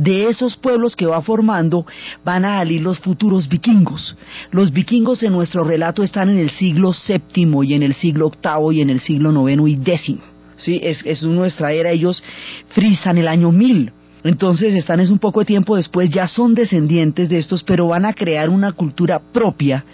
[0.00, 1.84] de esos pueblos que va formando
[2.24, 4.16] van a salir los futuros vikingos.
[4.50, 8.78] Los vikingos en nuestro relato están en el siglo VII y en el siglo VIII
[8.78, 10.16] y en el siglo IX y X.
[10.56, 10.80] ¿sí?
[10.82, 12.22] Es, es nuestra era, ellos
[12.70, 13.92] frisan el año 1000.
[14.24, 18.06] Entonces están es un poco de tiempo después, ya son descendientes de estos, pero van
[18.06, 19.84] a crear una cultura propia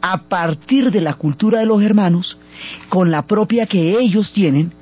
[0.00, 2.36] a partir de la cultura de los hermanos,
[2.88, 4.72] con la propia que ellos tienen,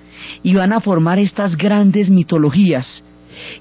[0.42, 3.04] y van a formar estas grandes mitologías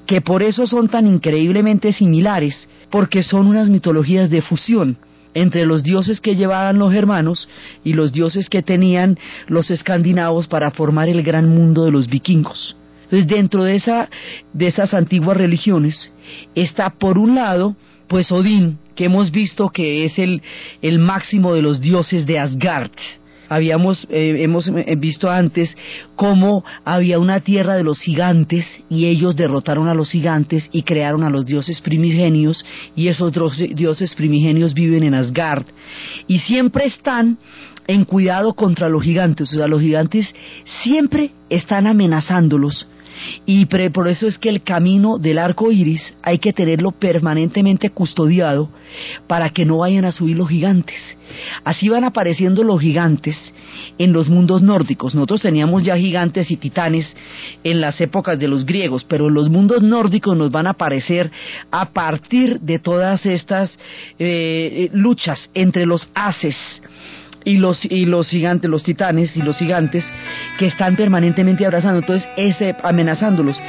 [0.05, 4.97] que por eso son tan increíblemente similares, porque son unas mitologías de fusión
[5.33, 7.47] entre los dioses que llevaban los germanos
[7.83, 12.75] y los dioses que tenían los escandinavos para formar el gran mundo de los vikingos.
[13.03, 14.09] Entonces, dentro de, esa,
[14.53, 16.11] de esas antiguas religiones
[16.53, 17.75] está, por un lado,
[18.07, 20.41] pues Odín, que hemos visto que es el,
[20.81, 22.91] el máximo de los dioses de Asgard.
[23.49, 25.75] Habíamos, eh, hemos eh, visto antes
[26.15, 31.23] cómo había una tierra de los gigantes y ellos derrotaron a los gigantes y crearon
[31.23, 32.63] a los dioses primigenios
[32.95, 33.33] y esos
[33.75, 35.65] dioses primigenios viven en Asgard.
[36.27, 37.37] Y siempre están
[37.87, 40.31] en cuidado contra los gigantes, o sea, los gigantes
[40.83, 42.87] siempre están amenazándolos
[43.45, 48.69] y por eso es que el camino del arco iris hay que tenerlo permanentemente custodiado
[49.27, 50.97] para que no vayan a subir los gigantes.
[51.63, 53.37] Así van apareciendo los gigantes
[53.97, 55.13] en los mundos nórdicos.
[55.13, 57.15] Nosotros teníamos ya gigantes y titanes
[57.63, 61.31] en las épocas de los griegos, pero en los mundos nórdicos nos van a aparecer
[61.71, 63.77] a partir de todas estas
[64.17, 66.55] eh, luchas entre los haces
[67.43, 70.03] y los y los gigantes, los titanes y los gigantes
[70.57, 73.61] que están permanentemente abrazando, entonces ese amenazándolos.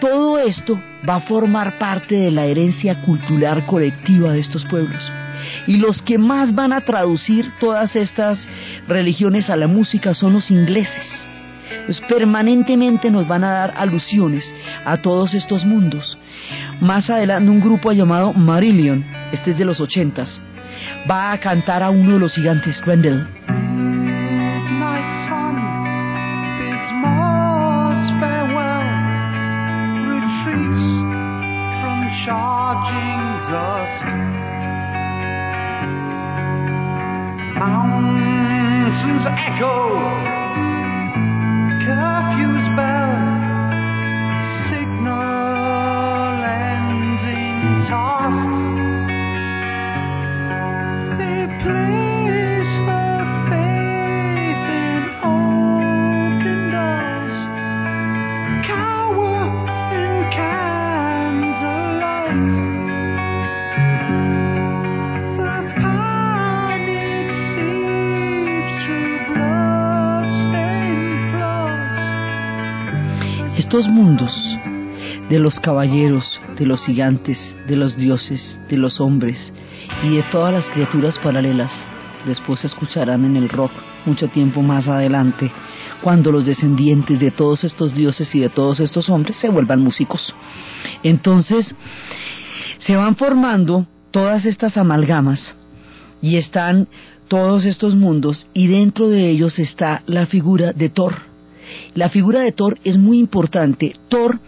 [0.00, 5.12] Todo esto va a formar parte de la herencia cultural colectiva de estos pueblos.
[5.66, 8.46] Y los que más van a traducir todas estas
[8.86, 11.28] religiones a la música son los ingleses.
[12.08, 14.50] Permanentemente nos van a dar alusiones
[14.84, 16.18] a todos estos mundos.
[16.80, 20.40] Más adelante un grupo llamado Marillion, este es de los ochentas,
[21.08, 23.26] va a cantar a uno de los gigantes, Grendel.
[37.58, 39.72] Mountains echo,
[75.38, 79.52] de los caballeros, de los gigantes, de los dioses, de los hombres
[80.02, 81.70] y de todas las criaturas paralelas,
[82.26, 83.70] después se escucharán en el rock
[84.04, 85.52] mucho tiempo más adelante,
[86.02, 90.34] cuando los descendientes de todos estos dioses y de todos estos hombres se vuelvan músicos.
[91.04, 91.72] Entonces,
[92.78, 95.54] se van formando todas estas amalgamas
[96.20, 96.88] y están
[97.28, 101.28] todos estos mundos y dentro de ellos está la figura de Thor
[101.94, 103.92] la figura de Thor es muy importante.
[104.08, 104.38] Thor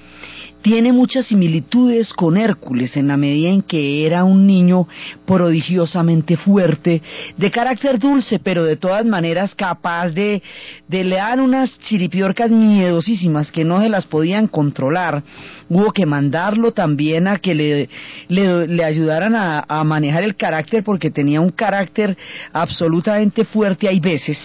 [0.62, 4.86] tiene muchas similitudes con Hércules en la medida en que era un niño
[5.26, 7.02] prodigiosamente fuerte,
[7.36, 10.42] de carácter dulce, pero de todas maneras capaz de,
[10.88, 15.22] de le dar unas chiripiorcas miedosísimas que no se las podían controlar.
[15.68, 17.88] Hubo que mandarlo también a que le,
[18.28, 22.16] le, ayudaran a, a manejar el carácter porque tenía un carácter
[22.52, 24.38] absolutamente fuerte hay veces.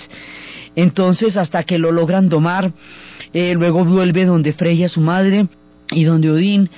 [0.75, 2.71] Entonces, hasta que lo logran domar,
[3.34, 5.47] eh, luego vuelve donde Freya, su madre,
[5.91, 6.69] y donde Odín,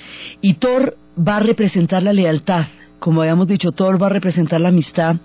[0.41, 2.67] y Thor va a representar la lealtad.
[2.99, 5.17] Como habíamos dicho, Thor va a representar la amistad,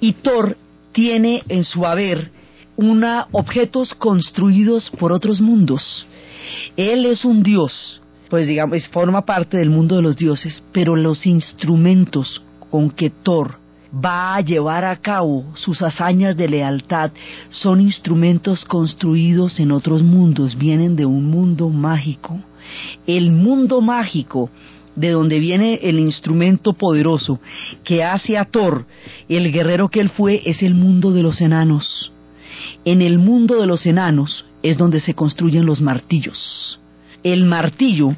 [0.00, 0.56] y Thor
[0.92, 2.30] tiene en su haber
[2.76, 6.06] una objetos construidos por otros mundos.
[6.76, 11.26] Él es un dios, pues digamos, forma parte del mundo de los dioses, pero los
[11.26, 13.58] instrumentos con que Thor
[13.92, 17.10] va a llevar a cabo sus hazañas de lealtad
[17.48, 22.40] son instrumentos construidos en otros mundos, vienen de un mundo mágico.
[23.06, 24.50] El mundo mágico
[24.96, 27.40] de donde viene el instrumento poderoso
[27.84, 28.86] que hace a Thor,
[29.28, 32.12] el guerrero que él fue, es el mundo de los enanos.
[32.84, 36.80] En el mundo de los enanos es donde se construyen los martillos.
[37.22, 38.16] El martillo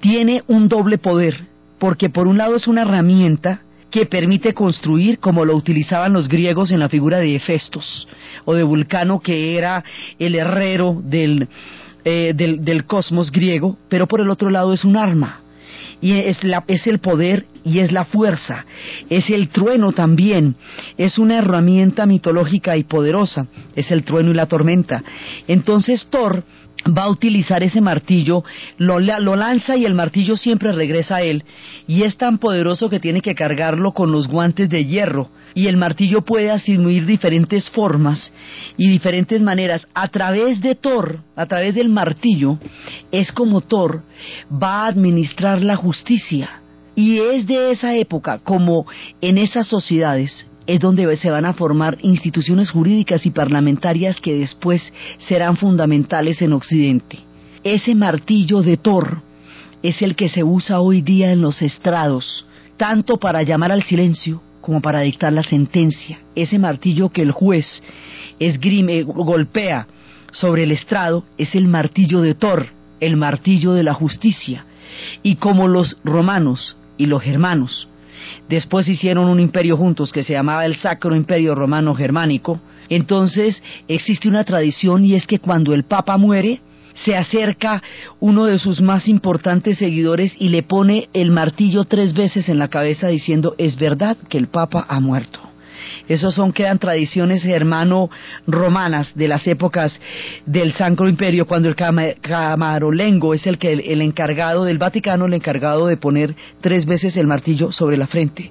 [0.00, 1.44] tiene un doble poder,
[1.78, 6.70] porque por un lado es una herramienta que permite construir como lo utilizaban los griegos
[6.70, 8.06] en la figura de Hefestos
[8.44, 9.82] o de Vulcano que era
[10.18, 11.48] el herrero del,
[12.10, 15.42] eh, del, del, cosmos griego, pero por el otro lado es un arma.
[16.00, 18.64] Y es, la, es el poder y es la fuerza,
[19.10, 20.54] es el trueno también,
[20.96, 25.04] es una herramienta mitológica y poderosa, es el trueno y la tormenta.
[25.48, 26.44] Entonces Thor
[26.86, 28.44] va a utilizar ese martillo,
[28.76, 31.44] lo, lo, lanza y el martillo siempre regresa a él,
[31.86, 35.76] y es tan poderoso que tiene que cargarlo con los guantes de hierro, y el
[35.76, 38.32] martillo puede asumir diferentes formas
[38.76, 39.86] y diferentes maneras.
[39.94, 42.58] A través de Thor, a través del martillo,
[43.10, 44.02] es como Thor
[44.50, 46.60] va a administrar la justicia.
[46.94, 48.84] Y es de esa época como
[49.20, 54.92] en esas sociedades es donde se van a formar instituciones jurídicas y parlamentarias que después
[55.16, 57.20] serán fundamentales en Occidente.
[57.64, 59.22] Ese martillo de Thor
[59.82, 62.44] es el que se usa hoy día en los estrados,
[62.76, 66.20] tanto para llamar al silencio como para dictar la sentencia.
[66.34, 67.82] Ese martillo que el juez
[68.38, 69.86] esgrime, golpea
[70.32, 72.66] sobre el estrado es el martillo de Thor,
[73.00, 74.66] el martillo de la justicia.
[75.22, 77.88] Y como los romanos y los germanos
[78.48, 84.28] después hicieron un imperio juntos que se llamaba el Sacro Imperio Romano Germánico, entonces existe
[84.28, 86.60] una tradición y es que cuando el Papa muere,
[87.04, 87.82] se acerca
[88.20, 92.68] uno de sus más importantes seguidores y le pone el martillo tres veces en la
[92.68, 95.47] cabeza diciendo es verdad que el Papa ha muerto.
[96.08, 100.00] Esos son, quedan tradiciones hermano-romanas de las épocas
[100.46, 101.76] del Sacro Imperio, cuando el
[102.20, 107.26] camarolengo es el, que, el encargado del Vaticano, el encargado de poner tres veces el
[107.26, 108.50] martillo sobre la frente.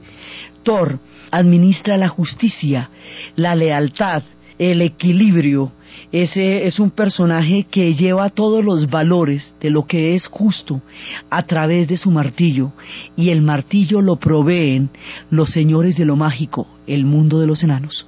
[0.64, 1.00] Thor
[1.32, 2.90] administra la justicia,
[3.36, 4.24] la lealtad,
[4.60, 5.72] el equilibrio,
[6.12, 10.82] ese es un personaje que lleva todos los valores de lo que es justo
[11.30, 12.72] a través de su martillo
[13.16, 14.90] y el martillo lo proveen
[15.30, 18.08] los señores de lo mágico, el mundo de los enanos.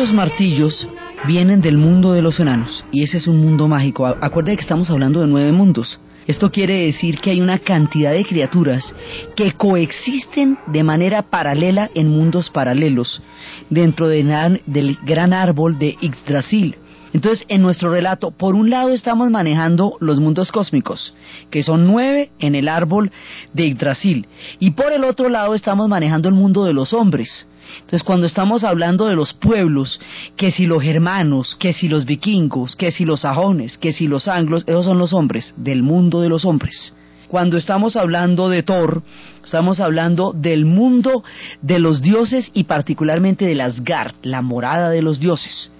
[0.00, 0.88] Estos martillos
[1.26, 4.06] vienen del mundo de los enanos y ese es un mundo mágico.
[4.06, 6.00] Acuérdense que estamos hablando de nueve mundos.
[6.26, 8.94] Esto quiere decir que hay una cantidad de criaturas
[9.36, 13.22] que coexisten de manera paralela en mundos paralelos
[13.68, 16.76] dentro de, del gran árbol de Yggdrasil.
[17.12, 21.14] Entonces, en nuestro relato, por un lado estamos manejando los mundos cósmicos,
[21.50, 23.10] que son nueve en el árbol
[23.52, 24.26] de Yggdrasil,
[24.60, 27.46] y por el otro lado estamos manejando el mundo de los hombres,
[27.76, 30.00] entonces, cuando estamos hablando de los pueblos,
[30.36, 34.28] que si los germanos, que si los vikingos, que si los sajones, que si los
[34.28, 36.94] anglos, esos son los hombres, del mundo de los hombres.
[37.28, 39.02] Cuando estamos hablando de Thor,
[39.44, 41.22] estamos hablando del mundo
[41.62, 45.70] de los dioses y particularmente de Asgard, la morada de los dioses.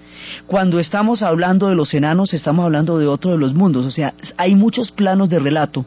[0.47, 3.85] Cuando estamos hablando de los enanos, estamos hablando de otro de los mundos.
[3.87, 5.87] O sea, hay muchos planos de relato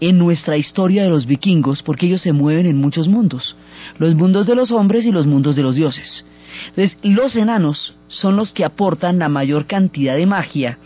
[0.00, 3.56] en nuestra historia de los vikingos porque ellos se mueven en muchos mundos,
[3.98, 6.24] los mundos de los hombres y los mundos de los dioses.
[6.68, 10.78] Entonces, los enanos son los que aportan la mayor cantidad de magia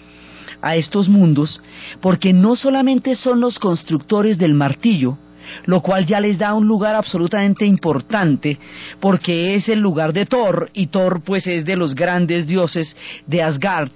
[0.61, 1.61] a estos mundos
[2.01, 5.19] porque no solamente son los constructores del martillo,
[5.67, 8.59] lo cual ya les da un lugar absolutamente importante
[9.01, 13.43] porque es el lugar de Thor y Thor pues es de los grandes dioses de
[13.43, 13.91] Asgard.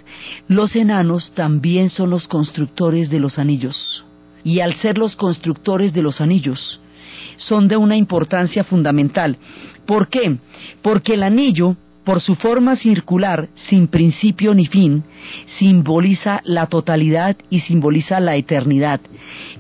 [0.49, 4.06] Los enanos también son los constructores de los anillos
[4.47, 6.79] y al ser los constructores de los anillos,
[7.37, 9.37] son de una importancia fundamental.
[9.87, 10.37] ¿Por qué?
[10.83, 11.75] Porque el anillo,
[12.05, 15.03] por su forma circular, sin principio ni fin,
[15.59, 19.01] simboliza la totalidad y simboliza la eternidad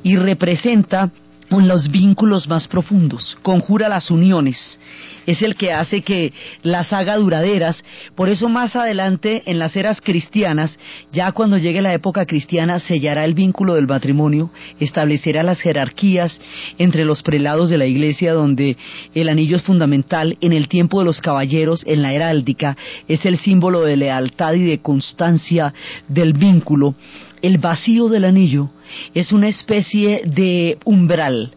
[0.04, 1.10] y representa
[1.50, 4.78] los vínculos más profundos, conjura las uniones,
[5.26, 6.32] es el que hace que
[6.62, 7.82] las haga duraderas.
[8.14, 10.78] Por eso más adelante en las eras cristianas,
[11.12, 16.40] ya cuando llegue la época cristiana, sellará el vínculo del matrimonio, establecerá las jerarquías
[16.78, 18.76] entre los prelados de la iglesia, donde
[19.14, 20.38] el anillo es fundamental.
[20.40, 22.76] En el tiempo de los caballeros, en la heráldica,
[23.08, 25.74] es el símbolo de lealtad y de constancia
[26.08, 26.94] del vínculo.
[27.42, 28.70] El vacío del anillo
[29.14, 31.52] es una especie de umbral,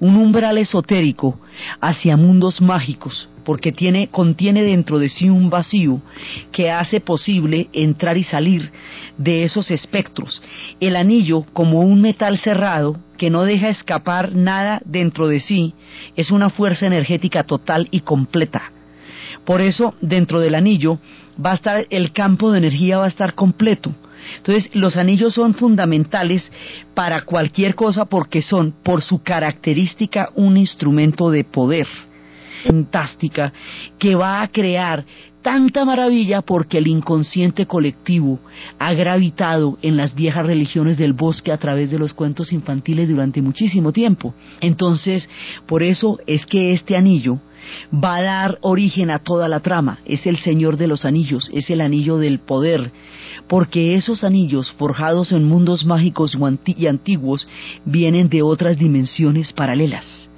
[0.00, 1.38] un umbral esotérico
[1.80, 6.00] hacia mundos mágicos, porque tiene, contiene dentro de sí un vacío
[6.52, 8.70] que hace posible entrar y salir
[9.16, 10.42] de esos espectros.
[10.80, 15.74] El anillo, como un metal cerrado que no deja escapar nada dentro de sí,
[16.14, 18.70] es una fuerza energética total y completa.
[19.44, 20.98] Por eso, dentro del anillo
[21.44, 23.94] va a estar el campo de energía va a estar completo
[24.36, 26.50] entonces, los anillos son fundamentales
[26.94, 31.86] para cualquier cosa porque son, por su característica, un instrumento de poder
[32.64, 33.52] fantástica
[33.98, 35.04] que va a crear
[35.42, 38.40] tanta maravilla porque el inconsciente colectivo
[38.78, 43.40] ha gravitado en las viejas religiones del bosque a través de los cuentos infantiles durante
[43.40, 44.34] muchísimo tiempo.
[44.60, 45.28] Entonces,
[45.66, 47.38] por eso es que este anillo
[47.92, 50.00] va a dar origen a toda la trama.
[50.04, 52.92] Es el Señor de los Anillos, es el anillo del poder,
[53.48, 56.36] porque esos anillos forjados en mundos mágicos
[56.66, 57.48] y antiguos
[57.84, 60.28] vienen de otras dimensiones paralelas.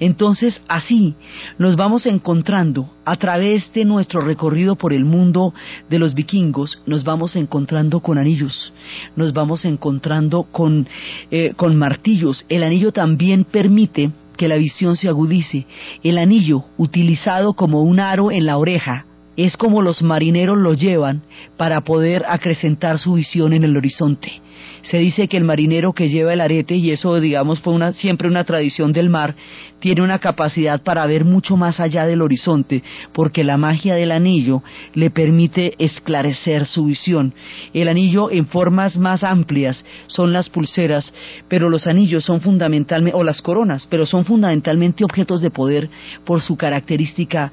[0.00, 1.14] Entonces, así
[1.58, 5.54] nos vamos encontrando a través de nuestro recorrido por el mundo
[5.88, 8.72] de los vikingos, nos vamos encontrando con anillos,
[9.16, 10.88] nos vamos encontrando con,
[11.30, 12.44] eh, con martillos.
[12.48, 15.66] El anillo también permite que la visión se agudice.
[16.02, 19.06] El anillo, utilizado como un aro en la oreja,
[19.36, 21.22] es como los marineros lo llevan
[21.56, 24.40] para poder acrecentar su visión en el horizonte.
[24.82, 28.28] Se dice que el marinero que lleva el arete, y eso digamos fue una, siempre
[28.28, 29.34] una tradición del mar,
[29.80, 32.82] tiene una capacidad para ver mucho más allá del horizonte,
[33.12, 34.62] porque la magia del anillo
[34.94, 37.34] le permite esclarecer su visión.
[37.74, 41.12] El anillo en formas más amplias son las pulseras,
[41.48, 45.90] pero los anillos son fundamentalmente, o las coronas, pero son fundamentalmente objetos de poder
[46.24, 47.52] por su característica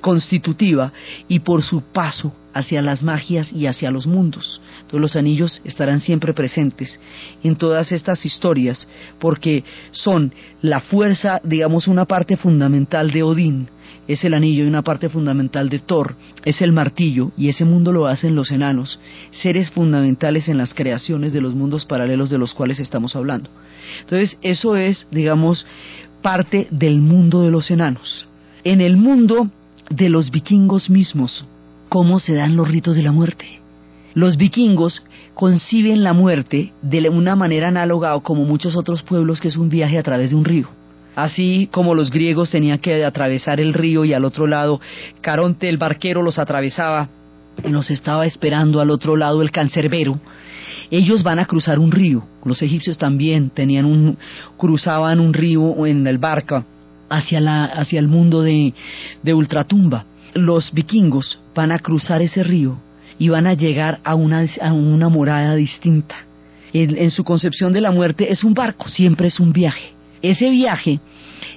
[0.00, 0.92] constitutiva
[1.28, 4.60] y por su paso hacia las magias y hacia los mundos.
[4.76, 6.98] Entonces los anillos estarán siempre presentes
[7.42, 8.86] en todas estas historias
[9.18, 13.68] porque son la fuerza, digamos, una parte fundamental de Odín,
[14.08, 17.92] es el anillo y una parte fundamental de Thor, es el martillo y ese mundo
[17.92, 18.98] lo hacen los enanos,
[19.30, 23.48] seres fundamentales en las creaciones de los mundos paralelos de los cuales estamos hablando.
[24.00, 25.66] Entonces eso es, digamos,
[26.20, 28.26] parte del mundo de los enanos.
[28.64, 29.50] En el mundo
[29.90, 31.44] de los vikingos mismos,
[31.88, 33.60] cómo se dan los ritos de la muerte.
[34.14, 35.02] Los vikingos
[35.34, 39.68] conciben la muerte de una manera análoga o como muchos otros pueblos que es un
[39.68, 40.68] viaje a través de un río.
[41.14, 44.80] Así como los griegos tenían que atravesar el río y al otro lado
[45.20, 47.08] Caronte el barquero los atravesaba
[47.62, 50.18] y nos estaba esperando al otro lado el cancerbero.
[50.90, 52.24] Ellos van a cruzar un río.
[52.44, 54.18] Los egipcios también tenían un
[54.56, 56.64] cruzaban un río en el barco
[57.16, 58.74] hacia, la, hacia el mundo de,
[59.22, 60.04] de ultratumba.
[60.34, 62.78] Los vikingos van a cruzar ese río
[63.18, 66.16] y van a llegar a una, a una morada distinta.
[66.72, 69.92] en su concepción de la muerte es un barco, siempre es un viaje.
[70.22, 71.00] Ese viaje,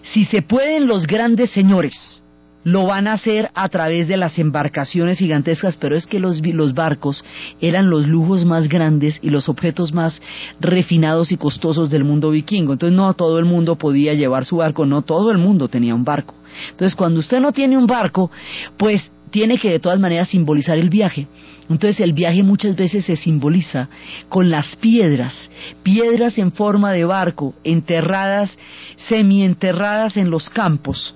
[0.01, 2.24] si se pueden los grandes señores,
[2.66, 6.74] lo van a hacer a través de las embarcaciones gigantescas, pero es que los, los
[6.74, 7.24] barcos
[7.61, 10.20] eran los lujos más grandes y los objetos más
[10.59, 12.74] refinados y costosos del mundo vikingo.
[12.74, 16.03] Entonces no todo el mundo podía llevar su barco, no todo el mundo tenía un
[16.03, 16.34] barco.
[16.72, 18.32] Entonces cuando usted no tiene un barco,
[18.78, 21.28] pues tiene que de todas maneras simbolizar el viaje.
[21.70, 23.89] Entonces el viaje muchas veces se simboliza
[24.28, 25.36] con las piedras,
[25.84, 28.57] piedras en forma de barco, enterradas,
[28.95, 31.13] semienterradas en los campos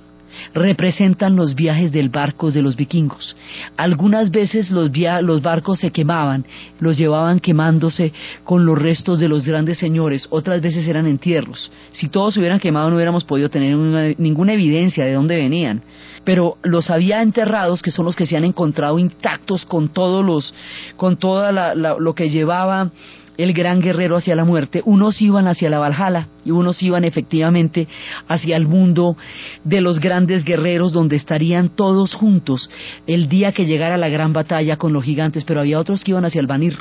[0.53, 3.35] representan los viajes del barco de los vikingos.
[3.77, 6.45] Algunas veces los, los barcos se quemaban,
[6.79, 8.13] los llevaban quemándose
[8.43, 11.71] con los restos de los grandes señores, otras veces eran entierros.
[11.91, 13.75] Si todos se hubieran quemado no hubiéramos podido tener
[14.19, 15.81] ninguna evidencia de dónde venían.
[16.23, 20.53] Pero los había enterrados, que son los que se han encontrado intactos con todos los,
[20.97, 22.91] con toda lo que llevaba
[23.39, 27.87] el gran guerrero hacia la muerte, unos iban hacia la Valhalla y unos iban efectivamente
[28.27, 29.15] hacia el mundo
[29.63, 32.69] de los grandes guerreros donde estarían todos juntos
[33.07, 36.25] el día que llegara la gran batalla con los gigantes, pero había otros que iban
[36.25, 36.77] hacia el Vanir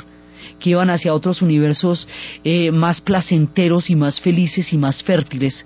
[0.59, 2.07] que iban hacia otros universos
[2.43, 5.65] eh, más placenteros y más felices y más fértiles.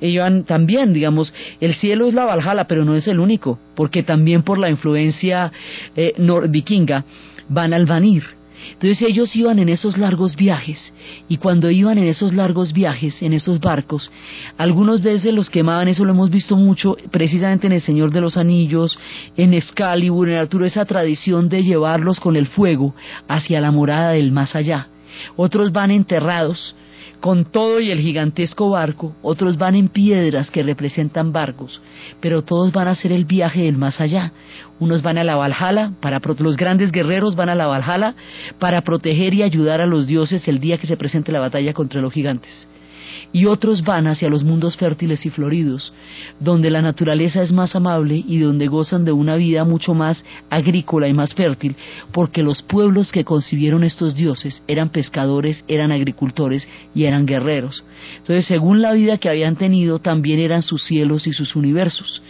[0.00, 4.42] Ellos también, digamos, el cielo es la Valhalla, pero no es el único, porque también
[4.42, 5.50] por la influencia
[5.96, 6.14] eh,
[6.48, 7.04] vikinga
[7.48, 8.37] van al Vanir
[8.72, 10.92] entonces ellos iban en esos largos viajes
[11.28, 14.10] y cuando iban en esos largos viajes, en esos barcos,
[14.56, 18.20] algunos de ellos los quemaban, eso lo hemos visto mucho precisamente en El Señor de
[18.20, 18.98] los Anillos,
[19.36, 22.94] en Excalibur, en Arturo, esa tradición de llevarlos con el fuego
[23.28, 24.88] hacia la morada del más allá.
[25.36, 26.74] Otros van enterrados
[27.20, 31.80] con todo y el gigantesco barco, otros van en piedras que representan barcos,
[32.20, 34.32] pero todos van a hacer el viaje del más allá.
[34.78, 38.14] Unos van a la Valhalla, para los grandes guerreros van a la Valhalla
[38.58, 42.00] para proteger y ayudar a los dioses el día que se presente la batalla contra
[42.00, 42.68] los gigantes
[43.32, 45.92] y otros van hacia los mundos fértiles y floridos,
[46.40, 51.08] donde la naturaleza es más amable y donde gozan de una vida mucho más agrícola
[51.08, 51.76] y más fértil,
[52.12, 57.84] porque los pueblos que concibieron estos dioses eran pescadores, eran agricultores y eran guerreros.
[58.18, 62.22] Entonces, según la vida que habían tenido, también eran sus cielos y sus universos.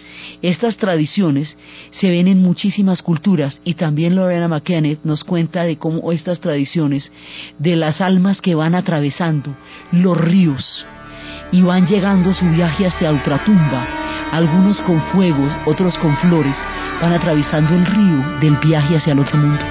[0.42, 1.56] Estas tradiciones
[1.92, 7.10] se ven en muchísimas culturas y también Lorena McKenneth nos cuenta de cómo estas tradiciones
[7.58, 9.56] de las almas que van atravesando
[9.92, 10.86] los ríos
[11.52, 13.86] y van llegando su viaje hacia ultratumba,
[14.32, 16.56] algunos con fuegos, otros con flores,
[17.00, 19.64] van atravesando el río del viaje hacia el otro mundo.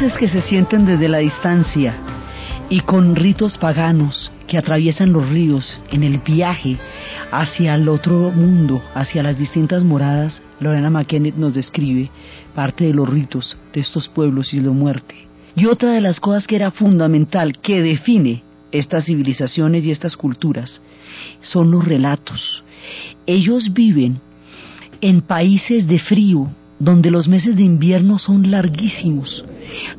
[0.00, 1.94] Con luces que se sienten desde la distancia
[2.70, 6.78] y con ritos paganos que atraviesan los ríos en el viaje
[7.30, 12.08] hacia el otro mundo, hacia las distintas moradas, Lorena McKennitt nos describe
[12.54, 15.16] parte de los ritos de estos pueblos y de muerte.
[15.54, 18.42] Y otra de las cosas que era fundamental, que define
[18.72, 20.80] estas civilizaciones y estas culturas,
[21.42, 22.64] son los relatos.
[23.26, 24.20] Ellos viven
[25.02, 26.48] en países de frío,
[26.80, 29.44] donde los meses de invierno son larguísimos,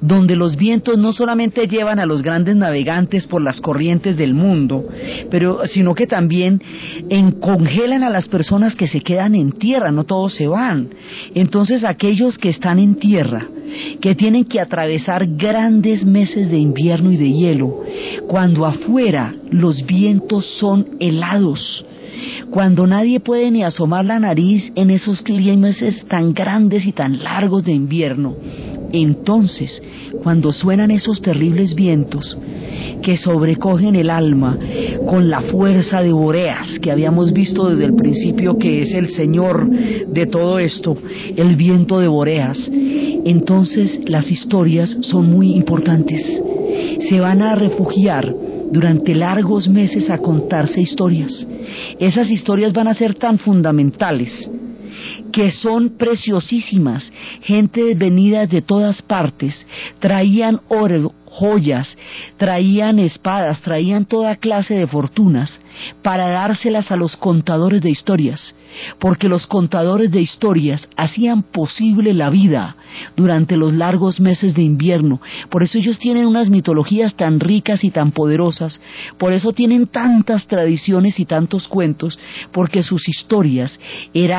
[0.02, 4.86] donde los vientos no solamente llevan a los grandes navegantes por las corrientes del mundo,
[5.30, 6.62] pero sino que también
[7.40, 10.90] congelan a las personas que se quedan en tierra, no todos se van.
[11.36, 13.48] Entonces aquellos que están en tierra,
[14.02, 17.84] que tienen que atravesar grandes meses de invierno y de hielo,
[18.28, 21.86] cuando afuera los vientos son helados,
[22.49, 27.64] cuando nadie puede ni asomar la nariz en esos climas tan grandes y tan largos
[27.64, 28.36] de invierno,
[28.93, 29.82] entonces,
[30.22, 32.38] cuando suenan esos terribles vientos
[33.01, 34.57] que sobrecogen el alma
[35.07, 39.70] con la fuerza de Boreas que habíamos visto desde el principio que es el Señor
[39.70, 40.97] de todo esto,
[41.36, 42.57] el viento de Boreas,
[43.26, 46.22] entonces las historias son muy importantes.
[47.09, 48.34] Se van a refugiar
[48.72, 51.45] durante largos meses a contarse historias.
[51.99, 54.49] Esas historias van a ser tan fundamentales
[55.32, 57.09] que son preciosísimas.
[57.41, 59.65] Gente venida de todas partes
[59.99, 61.97] traían oro, joyas,
[62.38, 65.59] traían espadas, traían toda clase de fortunas
[66.01, 68.53] para dárselas a los contadores de historias,
[68.99, 72.76] porque los contadores de historias hacían posible la vida
[73.15, 75.22] durante los largos meses de invierno.
[75.49, 78.82] Por eso ellos tienen unas mitologías tan ricas y tan poderosas,
[79.17, 82.17] por eso tienen tantas tradiciones y tantos cuentos,
[82.51, 83.80] porque sus historias
[84.13, 84.32] eran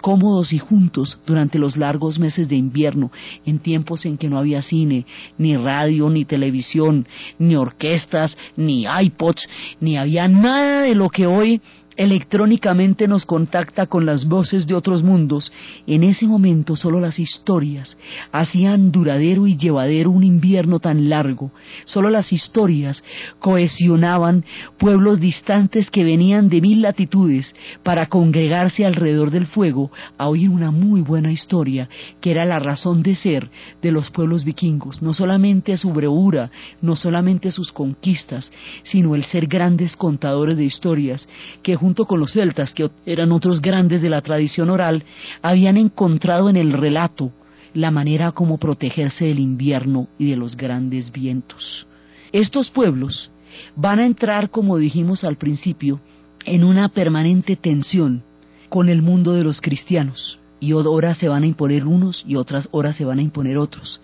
[0.00, 3.10] cómodos y juntos durante los largos meses de invierno,
[3.44, 5.06] en tiempos en que no había cine,
[5.38, 7.06] ni radio, ni televisión,
[7.38, 9.48] ni orquestas, ni iPods,
[9.80, 11.60] ni había nada de lo que hoy
[11.96, 15.52] electrónicamente nos contacta con las voces de otros mundos,
[15.86, 17.96] en ese momento solo las historias
[18.32, 21.52] hacían duradero y llevadero un invierno tan largo,
[21.84, 23.02] solo las historias
[23.38, 24.44] cohesionaban
[24.78, 30.70] pueblos distantes que venían de mil latitudes para congregarse alrededor del fuego a oír una
[30.70, 31.88] muy buena historia
[32.20, 33.50] que era la razón de ser
[33.82, 38.50] de los pueblos vikingos, no solamente su bravura, no solamente sus conquistas,
[38.84, 41.28] sino el ser grandes contadores de historias
[41.62, 45.02] que junto con los celtas, que eran otros grandes de la tradición oral,
[45.42, 47.32] habían encontrado en el relato
[47.72, 51.86] la manera como protegerse del invierno y de los grandes vientos.
[52.32, 53.30] Estos pueblos
[53.74, 56.00] van a entrar, como dijimos al principio,
[56.44, 58.22] en una permanente tensión
[58.68, 62.68] con el mundo de los cristianos, y horas se van a imponer unos y otras
[62.70, 64.00] horas se van a imponer otros.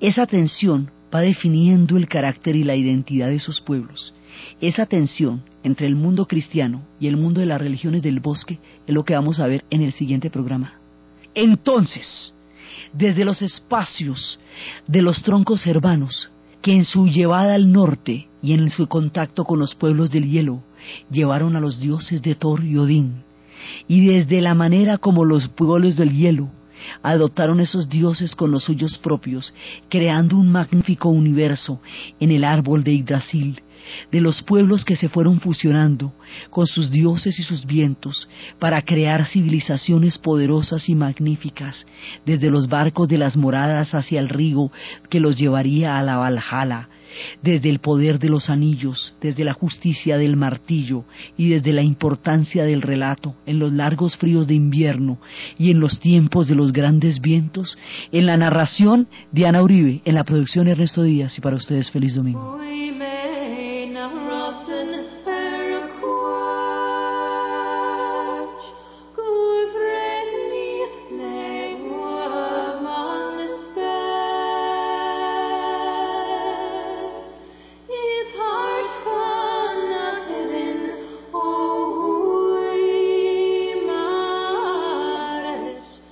[0.00, 4.14] Esa tensión va definiendo el carácter y la identidad de esos pueblos.
[4.60, 8.94] Esa tensión entre el mundo cristiano y el mundo de las religiones del bosque es
[8.94, 10.74] lo que vamos a ver en el siguiente programa.
[11.34, 12.32] Entonces,
[12.92, 14.38] desde los espacios
[14.86, 16.30] de los troncos hermanos,
[16.62, 20.62] que en su llevada al norte y en su contacto con los pueblos del hielo
[21.10, 23.24] llevaron a los dioses de Thor y Odín,
[23.88, 26.50] y desde la manera como los pueblos del hielo
[27.02, 29.54] adoptaron esos dioses con los suyos propios,
[29.88, 31.80] creando un magnífico universo
[32.20, 33.62] en el árbol de Yggdrasil,
[34.10, 36.12] de los pueblos que se fueron fusionando
[36.50, 38.28] con sus dioses y sus vientos
[38.58, 41.84] para crear civilizaciones poderosas y magníficas,
[42.24, 44.70] desde los barcos de las moradas hacia el río
[45.10, 46.88] que los llevaría a la Valhalla,
[47.42, 51.04] desde el poder de los anillos, desde la justicia del martillo
[51.36, 55.18] y desde la importancia del relato en los largos fríos de invierno
[55.58, 57.76] y en los tiempos de los grandes vientos,
[58.10, 62.14] en la narración de Ana Uribe, en la producción Ernesto Díaz y para ustedes feliz
[62.14, 62.58] domingo.